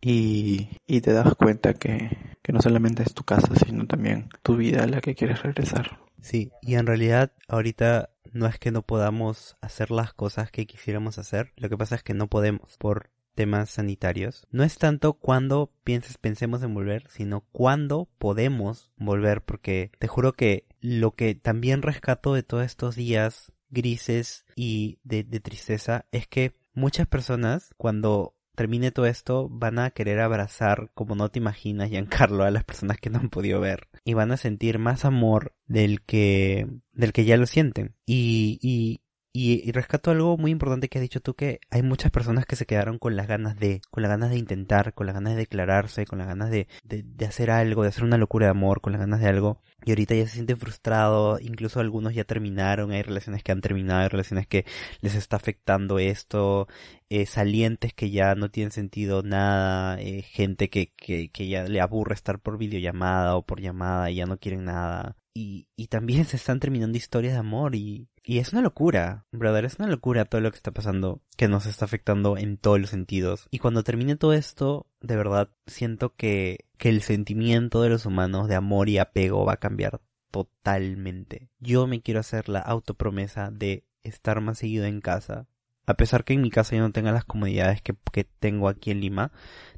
[0.00, 4.56] Y, y te das cuenta que, que no solamente es tu casa, sino también tu
[4.56, 5.98] vida a la que quieres regresar.
[6.20, 11.18] Sí, y en realidad ahorita no es que no podamos hacer las cosas que quisiéramos
[11.18, 14.48] hacer, lo que pasa es que no podemos por temas sanitarios.
[14.50, 20.32] No es tanto cuando pienses, pensemos en volver, sino cuándo podemos volver, porque te juro
[20.32, 26.26] que lo que también rescato de todos estos días grises y de, de tristeza es
[26.26, 31.90] que muchas personas cuando termine todo esto van a querer abrazar como no te imaginas
[31.90, 35.54] Giancarlo a las personas que no han podido ver y van a sentir más amor
[35.68, 39.00] del que del que ya lo sienten y, y,
[39.38, 42.56] y, y rescato algo muy importante que has dicho tú que hay muchas personas que
[42.56, 45.38] se quedaron con las ganas de, con las ganas de intentar, con las ganas de
[45.38, 48.80] declararse, con las ganas de, de, de hacer algo, de hacer una locura de amor,
[48.80, 52.90] con las ganas de algo, y ahorita ya se sienten frustrados, incluso algunos ya terminaron,
[52.90, 54.64] hay relaciones que han terminado, hay relaciones que
[55.02, 56.66] les está afectando esto,
[57.10, 61.80] eh, salientes que ya no tienen sentido nada, eh, gente que, que, que ya le
[61.80, 65.16] aburre estar por videollamada o por llamada y ya no quieren nada.
[65.34, 69.64] Y, y también se están terminando historias de amor y, y es una locura, brother,
[69.64, 72.90] es una locura todo lo que está pasando, que nos está afectando en todos los
[72.90, 73.46] sentidos.
[73.50, 78.48] Y cuando termine todo esto, de verdad, siento que, que el sentimiento de los humanos
[78.48, 80.00] de amor y apego va a cambiar
[80.30, 81.48] totalmente.
[81.58, 85.46] Yo me quiero hacer la autopromesa de estar más seguido en casa,
[85.88, 88.90] a pesar que en mi casa yo no tenga las comodidades que, que tengo aquí
[88.90, 89.32] en Lima,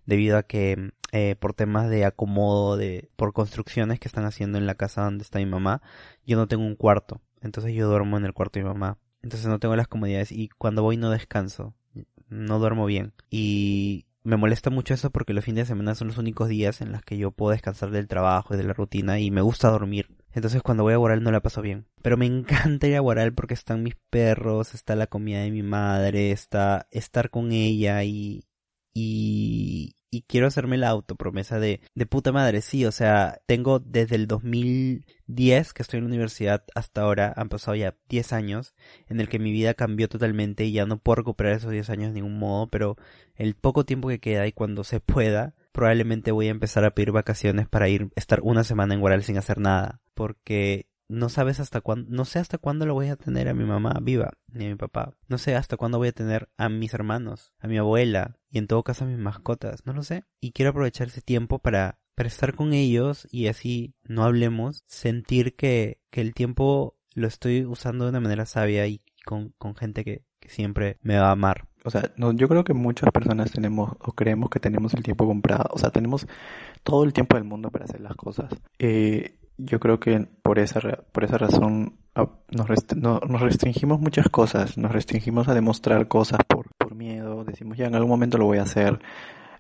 [0.07, 4.67] debido a que eh, por temas de acomodo, de por construcciones que están haciendo en
[4.67, 5.83] la casa donde está mi mamá,
[6.27, 7.21] yo no tengo un cuarto.
[7.41, 8.99] Entonces yo duermo en el cuarto de mi mamá.
[9.23, 11.75] Entonces no tengo las comodidades y cuando voy no descanso.
[12.29, 13.13] No duermo bien.
[13.31, 16.91] Y me molesta mucho eso porque los fines de semana son los únicos días en
[16.91, 20.09] los que yo puedo descansar del trabajo y de la rutina y me gusta dormir.
[20.33, 21.87] Entonces cuando voy a Guaral no la paso bien.
[22.03, 25.63] Pero me encanta ir a Guaral porque están mis perros, está la comida de mi
[25.63, 28.45] madre, está estar con ella y,
[28.95, 34.17] y, y quiero hacerme la autopromesa de, de puta madre, sí, o sea, tengo desde
[34.17, 38.75] el 2010 que estoy en la universidad hasta ahora, han pasado ya 10 años
[39.09, 42.09] en el que mi vida cambió totalmente y ya no puedo recuperar esos 10 años
[42.09, 42.97] de ningún modo, pero
[43.37, 47.13] el poco tiempo que queda y cuando se pueda, probablemente voy a empezar a pedir
[47.13, 51.81] vacaciones para ir, estar una semana en Guaral sin hacer nada, porque no sabes hasta
[51.81, 54.69] cuándo, no sé hasta cuándo lo voy a tener a mi mamá viva, ni a
[54.69, 55.17] mi papá.
[55.29, 58.67] No sé hasta cuándo voy a tener a mis hermanos, a mi abuela, y en
[58.67, 60.25] todo caso a mis mascotas, no lo sé.
[60.39, 66.03] Y quiero aprovechar ese tiempo para, estar con ellos y así no hablemos, sentir que,
[66.11, 70.27] que el tiempo lo estoy usando de una manera sabia y con, con gente que,
[70.39, 71.67] que siempre me va a amar.
[71.83, 75.27] O sea, no, yo creo que muchas personas tenemos o creemos que tenemos el tiempo
[75.27, 75.71] comprado.
[75.73, 76.27] O sea, tenemos
[76.83, 78.53] todo el tiempo del mundo para hacer las cosas.
[78.79, 80.81] Eh, yo creo que por esa,
[81.13, 86.75] por esa razón ah, nos, nos restringimos muchas cosas, nos restringimos a demostrar cosas por,
[86.77, 89.01] por miedo, decimos ya en algún momento lo voy a hacer,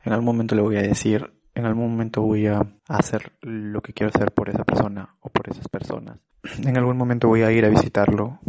[0.05, 3.93] en algún momento le voy a decir, en algún momento voy a hacer lo que
[3.93, 6.19] quiero hacer por esa persona o por esas personas,
[6.65, 8.41] en algún momento voy a ir a visitarlo,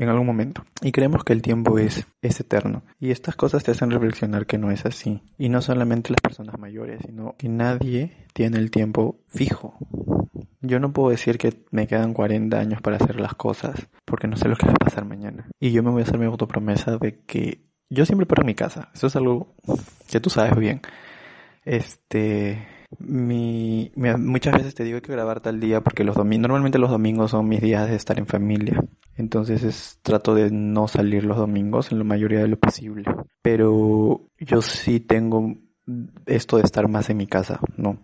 [0.00, 0.64] en algún momento.
[0.80, 2.82] Y creemos que el tiempo es, es eterno.
[2.98, 5.20] Y estas cosas te hacen reflexionar que no es así.
[5.36, 9.76] Y no solamente las personas mayores, sino que nadie tiene el tiempo fijo.
[10.62, 14.36] Yo no puedo decir que me quedan 40 años para hacer las cosas, porque no
[14.36, 15.48] sé lo que va a pasar mañana.
[15.58, 18.54] Y yo me voy a hacer mi autopromesa de que yo siempre paro en mi
[18.54, 18.90] casa.
[18.94, 19.54] Eso es algo
[20.10, 20.80] que tú sabes bien.
[21.64, 22.66] Este,
[22.98, 27.30] mi, muchas veces te digo que grabar tal día porque los domingos, normalmente los domingos
[27.30, 28.82] son mis días de estar en familia.
[29.16, 33.04] Entonces es, trato de no salir los domingos en la mayoría de lo posible.
[33.42, 35.56] Pero yo sí tengo
[36.26, 37.98] esto de estar más en mi casa, ¿no?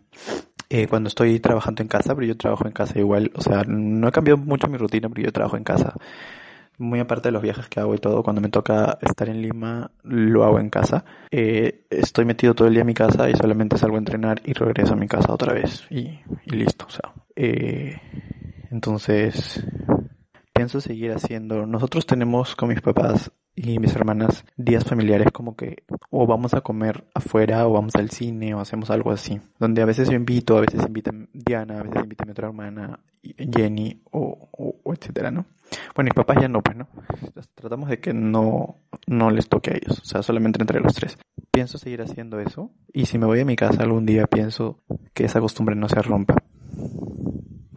[0.68, 4.08] Eh, cuando estoy trabajando en casa, pero yo trabajo en casa igual, o sea, no
[4.08, 5.94] he cambiado mucho mi rutina, pero yo trabajo en casa.
[6.78, 9.90] Muy aparte de los viajes que hago y todo, cuando me toca estar en Lima,
[10.02, 11.06] lo hago en casa.
[11.30, 14.52] Eh, estoy metido todo el día en mi casa y solamente salgo a entrenar y
[14.52, 17.14] regreso a mi casa otra vez y, y listo, o sea.
[17.34, 17.98] Eh,
[18.70, 19.64] entonces,
[20.52, 21.64] pienso seguir haciendo.
[21.66, 26.60] Nosotros tenemos con mis papás y mis hermanas días familiares como que o vamos a
[26.60, 29.40] comer afuera o vamos al cine o hacemos algo así.
[29.58, 33.00] Donde a veces yo invito, a veces invita Diana, a veces invita mi otra hermana,
[33.22, 35.46] Jenny o, o, etcétera, ¿no?
[35.94, 36.86] Bueno, mis papás ya no, pues, ¿no?
[37.54, 38.76] Tratamos de que no,
[39.06, 41.18] no les toque a ellos, o sea, solamente entre los tres.
[41.50, 44.82] Pienso seguir haciendo eso y si me voy a mi casa algún día pienso
[45.14, 46.36] que esa costumbre no se rompa.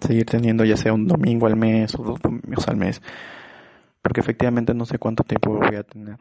[0.02, 3.02] Seguir teniendo ya sea un domingo al mes o dos domingos al mes
[4.02, 6.18] porque efectivamente no sé cuánto tiempo voy a tener.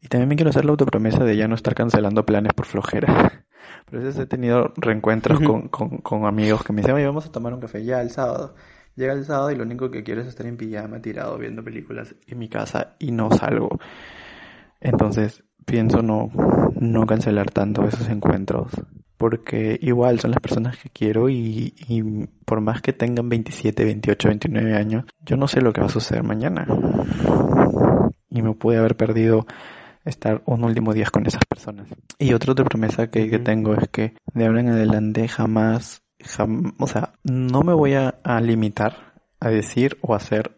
[0.00, 3.44] Y también me quiero hacer la autopromesa de ya no estar cancelando planes por flojera.
[3.86, 7.26] Pero a veces he tenido reencuentros con, con, con, amigos que me dicen, oye, vamos
[7.26, 8.54] a tomar un café ya el sábado.
[8.96, 12.14] Llega el sábado y lo único que quiero es estar en pijama tirado viendo películas
[12.26, 13.78] en mi casa y no salgo.
[14.80, 16.30] Entonces pienso no,
[16.78, 18.72] no cancelar tanto esos encuentros
[19.16, 21.74] porque igual son las personas que quiero y,
[22.44, 25.90] por más que tengan 27, 28, 29 años, yo no sé lo que va a
[25.90, 26.66] suceder mañana.
[28.30, 29.46] Y me pude haber perdido
[30.04, 31.88] estar un último día con esas personas.
[32.18, 36.02] Y otra, otra promesa que, que tengo es que de ahora en adelante jamás,
[36.78, 40.56] o sea, no me voy a, a limitar a decir o hacer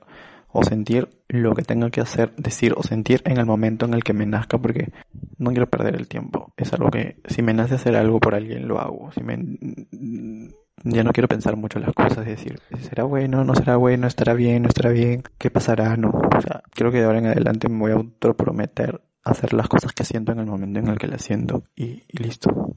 [0.48, 4.04] o sentir lo que tenga que hacer, decir o sentir en el momento en el
[4.04, 4.92] que me nazca porque
[5.38, 6.52] no quiero perder el tiempo.
[6.56, 9.10] Es algo que si me nace hacer algo por alguien lo hago.
[9.12, 9.36] Si me
[10.84, 13.44] ya no quiero pensar mucho las cosas, decir, ¿será bueno?
[13.44, 14.06] ¿No será bueno?
[14.06, 14.62] ¿Estará bien?
[14.62, 15.22] ¿No estará bien?
[15.38, 15.96] ¿Qué pasará?
[15.96, 16.10] No.
[16.10, 19.92] O sea, creo que de ahora en adelante me voy a autoprometer hacer las cosas
[19.92, 22.76] que siento en el momento en el que las siento y, y listo.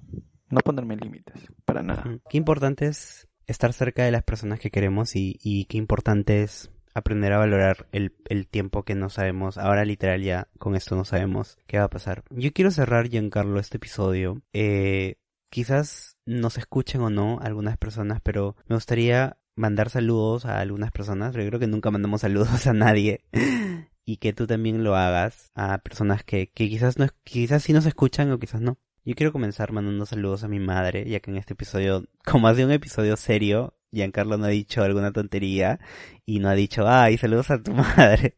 [0.49, 2.03] No ponerme límites, para nada.
[2.27, 6.71] Qué importante es estar cerca de las personas que queremos y, y qué importante es
[6.93, 9.57] aprender a valorar el, el, tiempo que no sabemos.
[9.57, 12.23] Ahora literal ya con esto no sabemos qué va a pasar.
[12.29, 14.41] Yo quiero cerrar, Giancarlo, este episodio.
[14.53, 15.15] Eh,
[15.49, 21.35] quizás nos escuchen o no algunas personas, pero me gustaría mandar saludos a algunas personas.
[21.35, 23.25] Yo creo que nunca mandamos saludos a nadie.
[24.05, 27.85] y que tú también lo hagas a personas que, que quizás no quizás sí nos
[27.85, 28.79] escuchan o quizás no.
[29.05, 32.65] Yo quiero comenzar mandando saludos a mi madre, ya que en este episodio, como hace
[32.65, 35.79] un episodio serio, Giancarlo no ha dicho alguna tontería
[36.25, 38.35] y no ha dicho, ay, saludos a tu madre.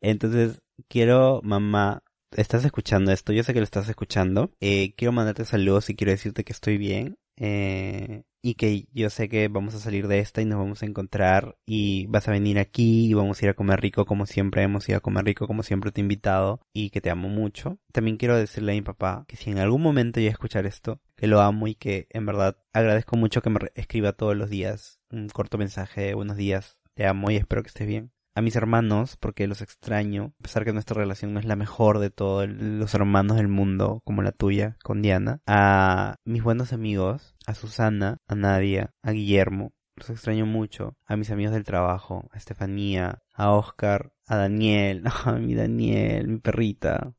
[0.00, 2.02] Entonces, quiero, mamá,
[2.32, 4.52] estás escuchando esto, yo sé que lo estás escuchando.
[4.60, 7.18] Eh, quiero mandarte saludos y quiero decirte que estoy bien.
[7.38, 10.86] Eh, y que yo sé que vamos a salir de esta y nos vamos a
[10.86, 14.62] encontrar y vas a venir aquí y vamos a ir a comer rico como siempre
[14.62, 17.80] hemos ido a comer rico como siempre te he invitado y que te amo mucho.
[17.90, 21.00] También quiero decirle a mi papá que si en algún momento llega a escuchar esto,
[21.16, 25.00] que lo amo y que en verdad agradezco mucho que me escriba todos los días
[25.10, 28.54] un corto mensaje de buenos días, te amo y espero que estés bien a mis
[28.54, 32.46] hermanos porque los extraño, a pesar que nuestra relación no es la mejor de todos
[32.46, 38.18] los hermanos del mundo como la tuya con Diana, a mis buenos amigos, a Susana,
[38.28, 43.52] a Nadia, a Guillermo, los extraño mucho, a mis amigos del trabajo, a Estefanía, a
[43.52, 47.14] Oscar, a Daniel, a mi Daniel, mi perrita.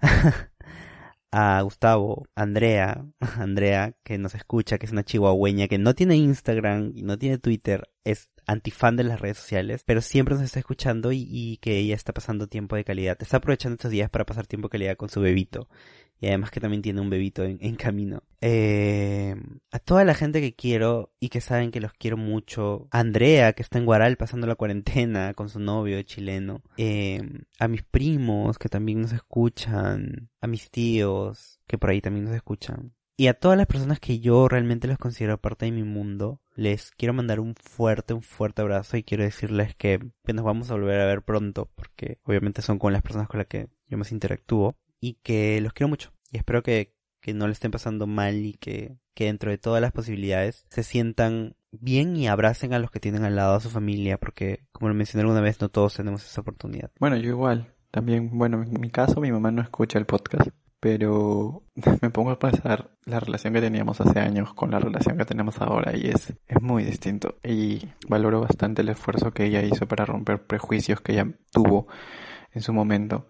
[1.30, 3.06] a Gustavo, a Andrea,
[3.38, 7.38] Andrea que nos escucha, que es una chihuahueña que no tiene Instagram y no tiene
[7.38, 11.94] Twitter, es antifan de las redes sociales, pero siempre nos está escuchando y, que ella
[11.94, 13.16] está pasando tiempo de calidad.
[13.20, 15.68] Está aprovechando estos días para pasar tiempo de calidad con su bebito.
[16.20, 18.22] Y además que también tiene un bebito en, camino.
[18.40, 19.34] Eh,
[19.72, 22.88] a toda la gente que quiero y que saben que los quiero mucho.
[22.92, 26.62] Andrea, que está en Guaral pasando la cuarentena con su novio chileno.
[26.76, 27.20] Eh,
[27.58, 30.30] a mis primos, que también nos escuchan.
[30.40, 32.94] A mis tíos, que por ahí también nos escuchan.
[33.16, 36.90] Y a todas las personas que yo realmente los considero parte de mi mundo, les
[36.90, 41.00] quiero mandar un fuerte, un fuerte abrazo y quiero decirles que, nos vamos a volver
[41.00, 44.76] a ver pronto, porque obviamente son con las personas con las que yo más interactúo,
[45.00, 46.12] y que los quiero mucho.
[46.32, 49.80] Y espero que, que no le estén pasando mal y que, que dentro de todas
[49.80, 53.70] las posibilidades se sientan bien y abracen a los que tienen al lado a su
[53.70, 56.90] familia, porque como lo mencioné alguna vez, no todos tenemos esa oportunidad.
[56.98, 57.74] Bueno, yo igual.
[57.92, 60.48] También, bueno, en mi caso mi mamá no escucha el podcast,
[60.84, 61.62] pero
[62.02, 65.58] me pongo a pasar la relación que teníamos hace años con la relación que tenemos
[65.62, 67.36] ahora y es, es muy distinto.
[67.42, 71.86] Y valoro bastante el esfuerzo que ella hizo para romper prejuicios que ella tuvo
[72.52, 73.26] en su momento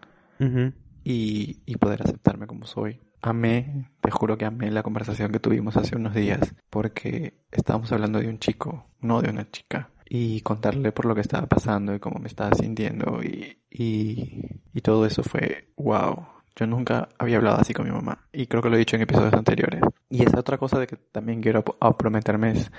[1.05, 3.01] y, y poder aceptarme como soy.
[3.23, 8.19] Amé, te juro que amé la conversación que tuvimos hace unos días porque estábamos hablando
[8.19, 12.01] de un chico, no de una chica y contarle por lo que estaba pasando y
[12.01, 16.34] cómo me estaba sintiendo y, y, y todo eso fue wow.
[16.57, 19.03] Yo nunca había hablado así con mi mamá y creo que lo he dicho en
[19.03, 19.81] episodios anteriores.
[20.09, 22.71] Y esa otra cosa de que también quiero prometerme es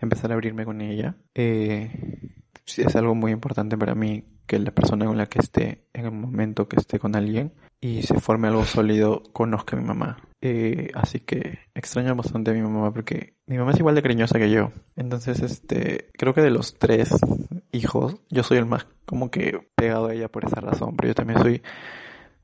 [0.00, 1.16] empezar a abrirme con ella.
[1.34, 1.90] Eh,
[2.76, 6.12] es algo muy importante para mí que la persona con la que esté en el
[6.12, 10.18] momento que esté con alguien y se forme algo sólido conozca a mi mamá.
[10.40, 14.38] Eh, así que extraño bastante a mi mamá porque mi mamá es igual de cariñosa
[14.38, 14.72] que yo.
[14.94, 17.10] Entonces, este, creo que de los tres
[17.72, 20.96] hijos, yo soy el más como que pegado a ella por esa razón.
[20.96, 21.62] Pero yo también soy,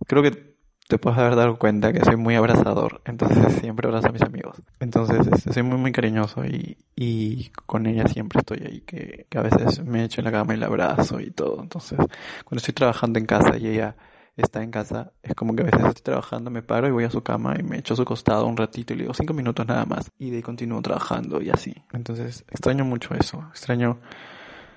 [0.06, 0.51] creo que
[0.92, 4.58] te puedes haber dado cuenta que soy muy abrazador, entonces siempre abrazo a mis amigos.
[4.78, 9.38] Entonces este, soy muy muy cariñoso y, y con ella siempre estoy ahí, que, que,
[9.38, 11.62] a veces me echo en la cama y la abrazo y todo.
[11.62, 13.96] Entonces cuando estoy trabajando en casa y ella
[14.36, 17.10] está en casa, es como que a veces estoy trabajando, me paro y voy a
[17.10, 19.66] su cama y me echo a su costado un ratito y le digo cinco minutos
[19.66, 21.74] nada más y de ahí continúo trabajando y así.
[21.94, 23.98] Entonces extraño mucho eso, extraño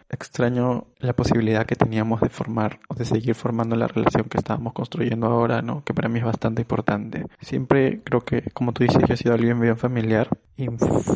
[0.09, 4.73] extraño la posibilidad que teníamos de formar o de seguir formando la relación que estábamos
[4.73, 5.83] construyendo ahora, ¿no?
[5.83, 7.25] Que para mí es bastante importante.
[7.41, 10.67] Siempre creo que, como tú dices, yo he sido alguien bien familiar y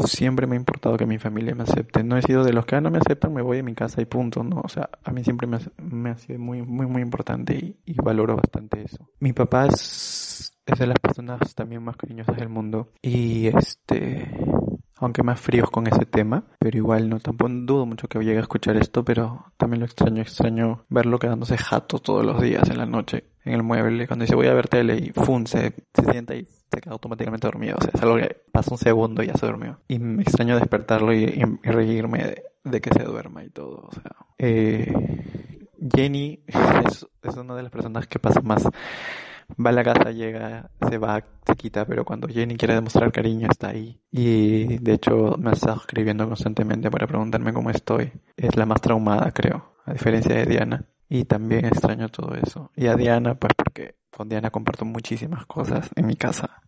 [0.05, 2.03] siempre me ha importado que mi familia me acepte.
[2.03, 4.01] No he sido de los que ah, no me aceptan, me voy de mi casa
[4.01, 4.61] y punto, ¿no?
[4.63, 8.83] O sea, a mí siempre me ha, sido muy, muy, muy importante y, valoro bastante
[8.83, 9.09] eso.
[9.19, 14.29] Mi papá es de las personas también más cariñosas del mundo y este
[14.99, 18.41] aunque más fríos con ese tema, pero igual no tampoco dudo mucho que llegue a
[18.41, 22.85] escuchar esto, pero también lo extraño, extraño verlo quedándose jato todos los días en la
[22.85, 25.73] noche en el mueble, cuando dice voy a ver tele y fun, se,
[26.11, 29.45] sienta y se queda automáticamente dormido, o sea, que pasa un segundo y ya se
[29.45, 29.79] durmió.
[29.87, 34.15] Y me extraño despertarlo y, reírme de, que se duerma y todo, o sea.
[34.37, 34.93] Eh,
[35.95, 38.67] Jenny es, es una de las personas que pasa más
[39.57, 43.47] va a la casa, llega, se va, se quita, pero cuando Jenny quiere demostrar cariño
[43.49, 43.99] está ahí.
[44.11, 48.11] Y de hecho me estado escribiendo constantemente para preguntarme cómo estoy.
[48.37, 50.85] Es la más traumada, creo, a diferencia de Diana.
[51.07, 52.71] Y también extraño todo eso.
[52.75, 56.61] Y a Diana, pues porque con Diana comparto muchísimas cosas en mi casa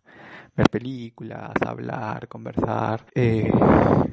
[0.56, 3.06] ver películas, hablar, conversar.
[3.14, 3.50] Eh,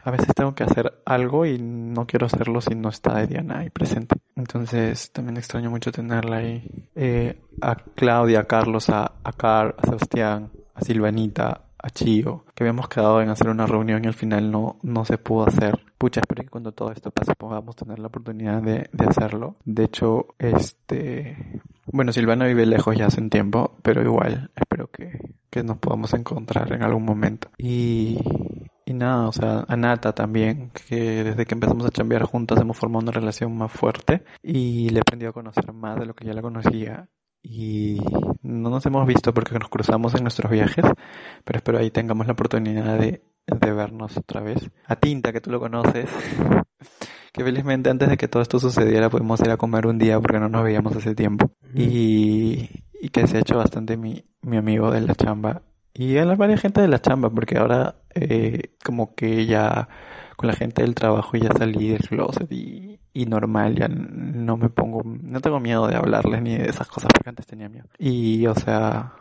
[0.04, 3.70] a veces tengo que hacer algo y no quiero hacerlo si no está Diana ahí
[3.70, 4.16] presente.
[4.36, 6.90] Entonces también extraño mucho tenerla ahí.
[6.96, 12.64] Eh, a Claudia, a Carlos, a, a Car, a Sebastián, a Silvanita, a Chio, que
[12.64, 15.80] habíamos quedado en hacer una reunión y al final no, no se pudo hacer.
[15.98, 19.56] Pucha, espero que cuando todo esto pase podamos tener la oportunidad de, de hacerlo.
[19.66, 21.62] De hecho, este...
[21.92, 26.14] Bueno, Silvana vive lejos ya hace un tiempo, pero igual espero que, que nos podamos
[26.14, 27.50] encontrar en algún momento.
[27.58, 28.18] Y,
[28.86, 32.78] y nada, o sea, a Nata también, que desde que empezamos a chambear juntas hemos
[32.78, 36.26] formado una relación más fuerte y le he aprendido a conocer más de lo que
[36.26, 37.08] ya la conocía
[37.42, 38.00] y
[38.42, 40.86] no nos hemos visto porque nos cruzamos en nuestros viajes,
[41.46, 44.70] pero espero ahí tengamos la oportunidad de, de vernos otra vez.
[44.86, 46.10] A Tinta, que tú lo conoces,
[47.34, 50.40] que felizmente antes de que todo esto sucediera pudimos ir a comer un día porque
[50.40, 51.52] no nos veíamos hace tiempo.
[51.74, 52.70] Y,
[53.00, 55.62] y que se ha hecho bastante mi, mi amigo de la chamba.
[55.94, 59.90] Y a la varias gente de la chamba, porque ahora eh, como que ya
[60.36, 64.70] con la gente del trabajo ya salí del closet y, y normal, ya no me
[64.70, 67.88] pongo, no tengo miedo de hablarles ni de esas cosas porque antes tenía miedo.
[67.98, 69.14] Y o sea,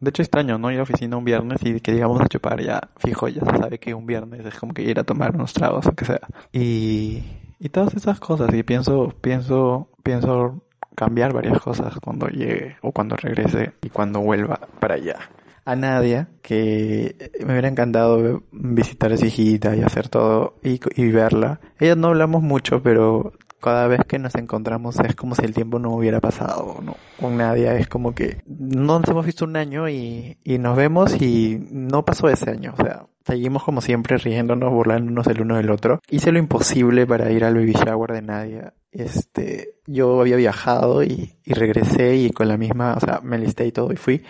[0.00, 0.70] de hecho extraño, ¿no?
[0.70, 3.56] Ir a la oficina un viernes y que digamos a chupar ya fijo, ya se
[3.56, 6.20] sabe que un viernes es como que ir a tomar unos tragos o que sea.
[6.52, 7.24] Y,
[7.58, 10.62] y todas esas cosas y pienso, pienso, pienso
[10.96, 15.30] cambiar varias cosas cuando llegue o cuando regrese y cuando vuelva para allá.
[15.64, 21.10] A Nadia, que me hubiera encantado visitar a su hijita y hacer todo y, y
[21.10, 21.60] verla.
[21.78, 25.78] Ella no hablamos mucho, pero cada vez que nos encontramos es como si el tiempo
[25.78, 26.96] no hubiera pasado, ¿no?
[27.20, 31.20] Con Nadia es como que no nos hemos visto un año y, y nos vemos
[31.20, 35.70] y no pasó ese año, o sea, seguimos como siempre riéndonos, burlándonos el uno del
[35.70, 36.00] otro.
[36.08, 38.74] Hice lo imposible para ir al baby shower de Nadia.
[38.92, 43.66] Este, yo había viajado y, y regresé y con la misma, o sea, me listé
[43.66, 44.22] y todo y fui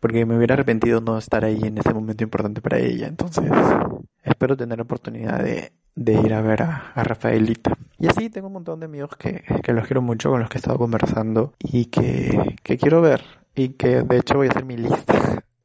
[0.00, 3.06] porque me hubiera arrepentido no estar ahí en ese momento importante para ella.
[3.06, 3.52] Entonces,
[4.24, 7.76] espero tener la oportunidad de, de ir a ver a, a, Rafaelita.
[8.00, 10.56] Y así tengo un montón de amigos que, que los quiero mucho, con los que
[10.56, 13.22] he estado conversando y que, que quiero ver.
[13.54, 15.44] Y que de hecho voy a hacer mi lista.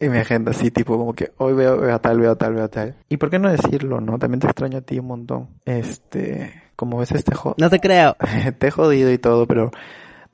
[0.00, 2.54] en mi agenda así, tipo como que hoy veo, veo a tal, veo a tal,
[2.54, 2.96] veo a tal.
[3.10, 4.18] Y por qué no decirlo, ¿no?
[4.18, 5.48] También te extraño a ti un montón.
[5.64, 7.56] Este, como ves este jodido.
[7.58, 8.16] No te creo.
[8.58, 9.70] te he jodido y todo, pero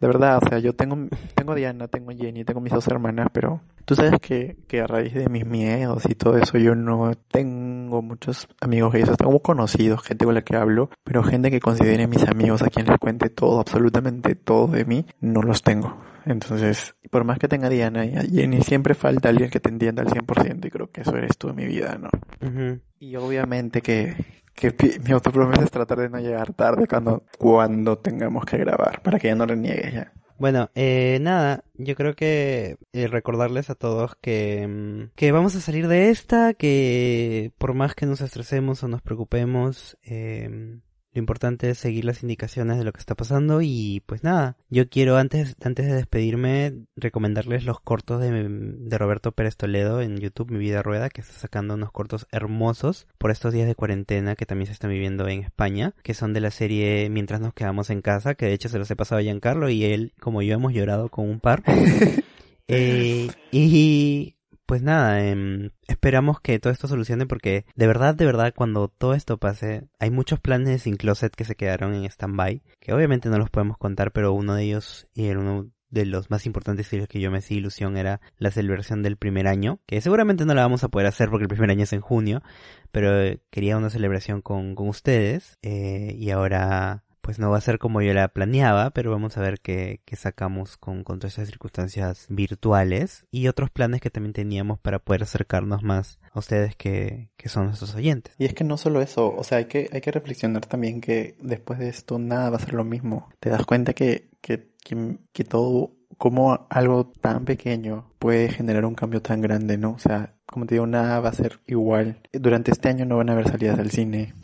[0.04, 3.62] de verdad, o sea, yo tengo, tengo Diana, tengo Jenny, tengo mis dos hermanas, pero
[3.86, 8.02] tú sabes que, que a raíz de mis miedos y todo eso, yo no tengo
[8.02, 12.22] muchos amigos gays, tengo conocidos, gente con la que hablo, pero gente que considere mis
[12.28, 15.96] amigos a quien les cuente todo, absolutamente todo de mí, no los tengo.
[16.26, 19.68] Entonces, por más que tenga a Diana y a Jenny, siempre falta alguien que te
[19.68, 22.08] entienda al 100% y creo que eso eres tú en mi vida, ¿no?
[22.40, 22.80] Uh -huh.
[22.98, 24.16] Y obviamente que,
[24.54, 29.18] que mi autopromesa es tratar de no llegar tarde cuando, cuando tengamos que grabar, para
[29.18, 30.12] que ya no reniegues ya.
[30.36, 35.86] Bueno, eh, nada, yo creo que eh, recordarles a todos que, que vamos a salir
[35.86, 40.80] de esta, que por más que nos estresemos o nos preocupemos, eh,
[41.14, 44.88] lo importante es seguir las indicaciones de lo que está pasando y pues nada, yo
[44.88, 50.50] quiero antes, antes de despedirme recomendarles los cortos de, de Roberto Pérez Toledo en YouTube,
[50.50, 54.46] Mi Vida Rueda, que está sacando unos cortos hermosos por estos días de cuarentena que
[54.46, 58.02] también se están viviendo en España, que son de la serie Mientras nos quedamos en
[58.02, 60.72] casa, que de hecho se los he pasado a Giancarlo y él, como yo, hemos
[60.72, 61.62] llorado con un par.
[62.68, 64.33] eh, y
[64.66, 69.14] pues nada, eh, esperamos que todo esto solucione porque de verdad, de verdad, cuando todo
[69.14, 73.38] esto pase, hay muchos planes sin closet que se quedaron en stand-by, que obviamente no
[73.38, 76.98] los podemos contar, pero uno de ellos y era uno de los más importantes y
[76.98, 80.52] los que yo me hacía ilusión era la celebración del primer año, que seguramente no
[80.52, 82.42] la vamos a poder hacer porque el primer año es en junio,
[82.90, 87.78] pero quería una celebración con, con ustedes eh, y ahora pues no va a ser
[87.78, 91.48] como yo la planeaba, pero vamos a ver qué, qué sacamos con, con, todas esas
[91.48, 97.30] circunstancias virtuales y otros planes que también teníamos para poder acercarnos más a ustedes que,
[97.38, 98.34] que son nuestros oyentes.
[98.38, 101.38] Y es que no solo eso, o sea, hay que, hay que reflexionar también que
[101.40, 103.30] después de esto nada va a ser lo mismo.
[103.40, 108.94] Te das cuenta que, que, que, que todo, como algo tan pequeño puede generar un
[108.94, 109.92] cambio tan grande, ¿no?
[109.92, 112.20] O sea, como te digo, nada va a ser igual.
[112.34, 114.34] Durante este año no van a haber salidas al cine,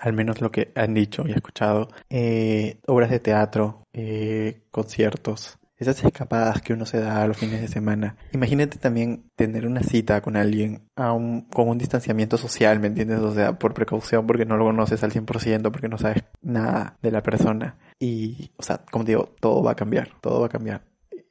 [0.00, 6.04] al menos lo que han dicho y escuchado, eh, obras de teatro, eh, conciertos, esas
[6.04, 8.16] escapadas que uno se da a los fines de semana.
[8.32, 13.20] Imagínate también tener una cita con alguien a un, con un distanciamiento social, ¿me entiendes?
[13.20, 17.10] O sea, por precaución, porque no lo conoces al 100%, porque no sabes nada de
[17.10, 17.78] la persona.
[17.98, 20.82] Y, o sea, como te digo, todo va a cambiar, todo va a cambiar.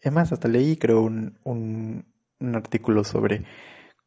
[0.02, 2.06] Es más, hasta leí, creo, un, un,
[2.40, 3.44] un artículo sobre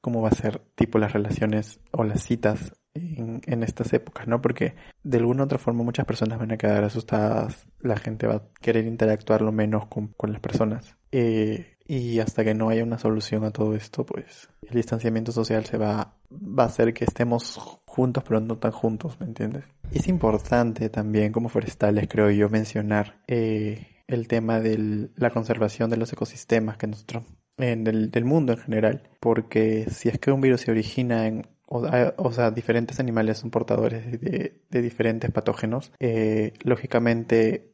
[0.02, 4.42] cómo va a ser tipo las relaciones o las citas en, estas épocas, ¿no?
[4.42, 8.34] Porque de alguna u otra forma muchas personas van a quedar asustadas, la gente va
[8.34, 10.96] a querer interactuar lo menos con, con las personas.
[11.10, 15.64] Eh, y hasta que no haya una solución a todo esto, pues el distanciamiento social
[15.64, 19.64] se va, va a hacer que estemos juntos pero no tan juntos, ¿me entiendes?
[19.90, 25.96] Es importante también como forestales, creo yo, mencionar eh, el tema de la conservación de
[25.96, 27.24] los ecosistemas que nosotros,
[27.58, 31.46] eh, del, del mundo en general, porque si es que un virus se origina en
[31.74, 35.90] o, sea, diferentes animales son portadores de, diferentes patógenos.
[36.00, 37.72] Eh, lógicamente,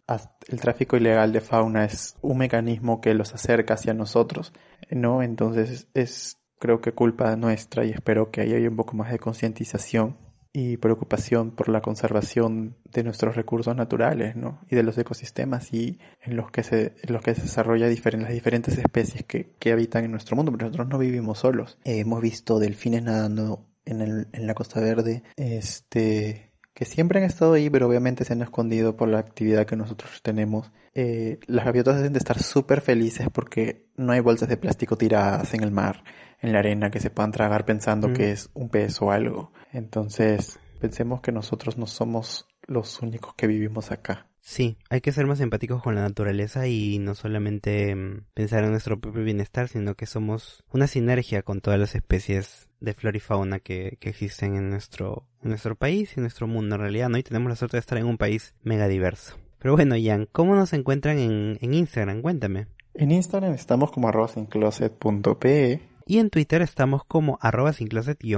[0.48, 4.52] el tráfico ilegal de fauna es un mecanismo que los acerca hacia nosotros,
[4.90, 5.22] ¿no?
[5.22, 10.16] Entonces, es creo que culpa nuestra y espero que haya un poco más de concientización
[10.52, 14.60] y preocupación por la conservación de nuestros recursos naturales, ¿no?
[14.68, 18.32] Y de los ecosistemas y en los que se, en los que se desarrolla las
[18.34, 21.78] diferentes especies que, que habitan en nuestro mundo, pero nosotros no vivimos solos.
[21.84, 26.47] Hemos visto delfines nadando en, el, en la Costa Verde, este,
[26.78, 30.22] que siempre han estado ahí, pero obviamente se han escondido por la actividad que nosotros
[30.22, 30.70] tenemos.
[30.94, 35.54] Eh, las gaviotas deben de estar súper felices porque no hay bolsas de plástico tiradas
[35.54, 36.04] en el mar,
[36.40, 39.52] en la arena, que se puedan tragar pensando que es un pez o algo.
[39.72, 44.27] Entonces, pensemos que nosotros no somos los únicos que vivimos acá.
[44.48, 48.70] Sí, hay que ser más empáticos con la naturaleza y no solamente mm, pensar en
[48.70, 53.20] nuestro propio bienestar, sino que somos una sinergia con todas las especies de flora y
[53.20, 57.10] fauna que, que existen en nuestro, en nuestro país y en nuestro mundo en realidad,
[57.10, 57.18] ¿no?
[57.18, 59.36] Y tenemos la suerte de estar en un país mega diverso.
[59.58, 62.22] Pero bueno, Ian, ¿cómo nos encuentran en, en Instagram?
[62.22, 62.68] Cuéntame.
[62.94, 67.74] En Instagram estamos como arroba sincloset.pe y en Twitter estamos como arroba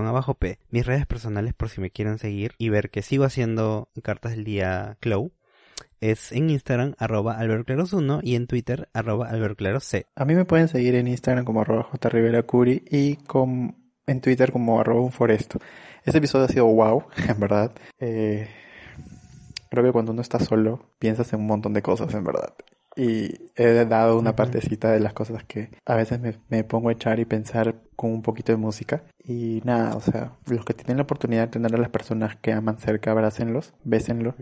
[0.09, 3.89] abajo p Mis redes personales por si me quieren seguir y ver que sigo haciendo
[4.03, 5.31] cartas del día Clow
[6.01, 10.95] es en Instagram arroba albertclaros1 y en Twitter arroba albertclaros A mí me pueden seguir
[10.95, 13.77] en Instagram como arroba jriveracuri y con
[14.07, 15.59] en Twitter como arroba un foresto.
[16.05, 17.73] Este episodio ha sido wow, en verdad.
[17.99, 18.49] Eh,
[19.69, 22.55] creo que cuando uno está solo piensas en un montón de cosas, en verdad.
[22.97, 27.21] Y he dado una partecita de las cosas que a veces me, pongo a echar
[27.21, 29.05] y pensar con un poquito de música.
[29.23, 32.53] Y nada, o sea, los que tienen la oportunidad de tener a las personas que
[32.53, 34.35] aman cerca, abrácenlos, bésenlos,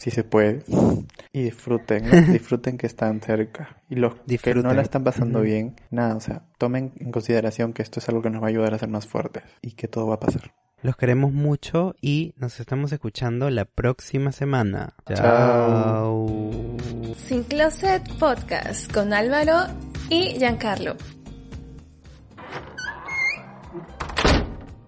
[0.00, 0.64] si se puede.
[1.32, 3.80] Y disfruten, disfruten que están cerca.
[3.88, 7.82] Y los que no la están pasando bien, nada, o sea, tomen en consideración que
[7.82, 10.08] esto es algo que nos va a ayudar a ser más fuertes y que todo
[10.08, 10.52] va a pasar.
[10.82, 14.94] Los queremos mucho y nos estamos escuchando la próxima semana.
[15.06, 16.28] Chao.
[17.16, 19.72] Sin Closet Podcast con Álvaro
[20.08, 20.96] y Giancarlo.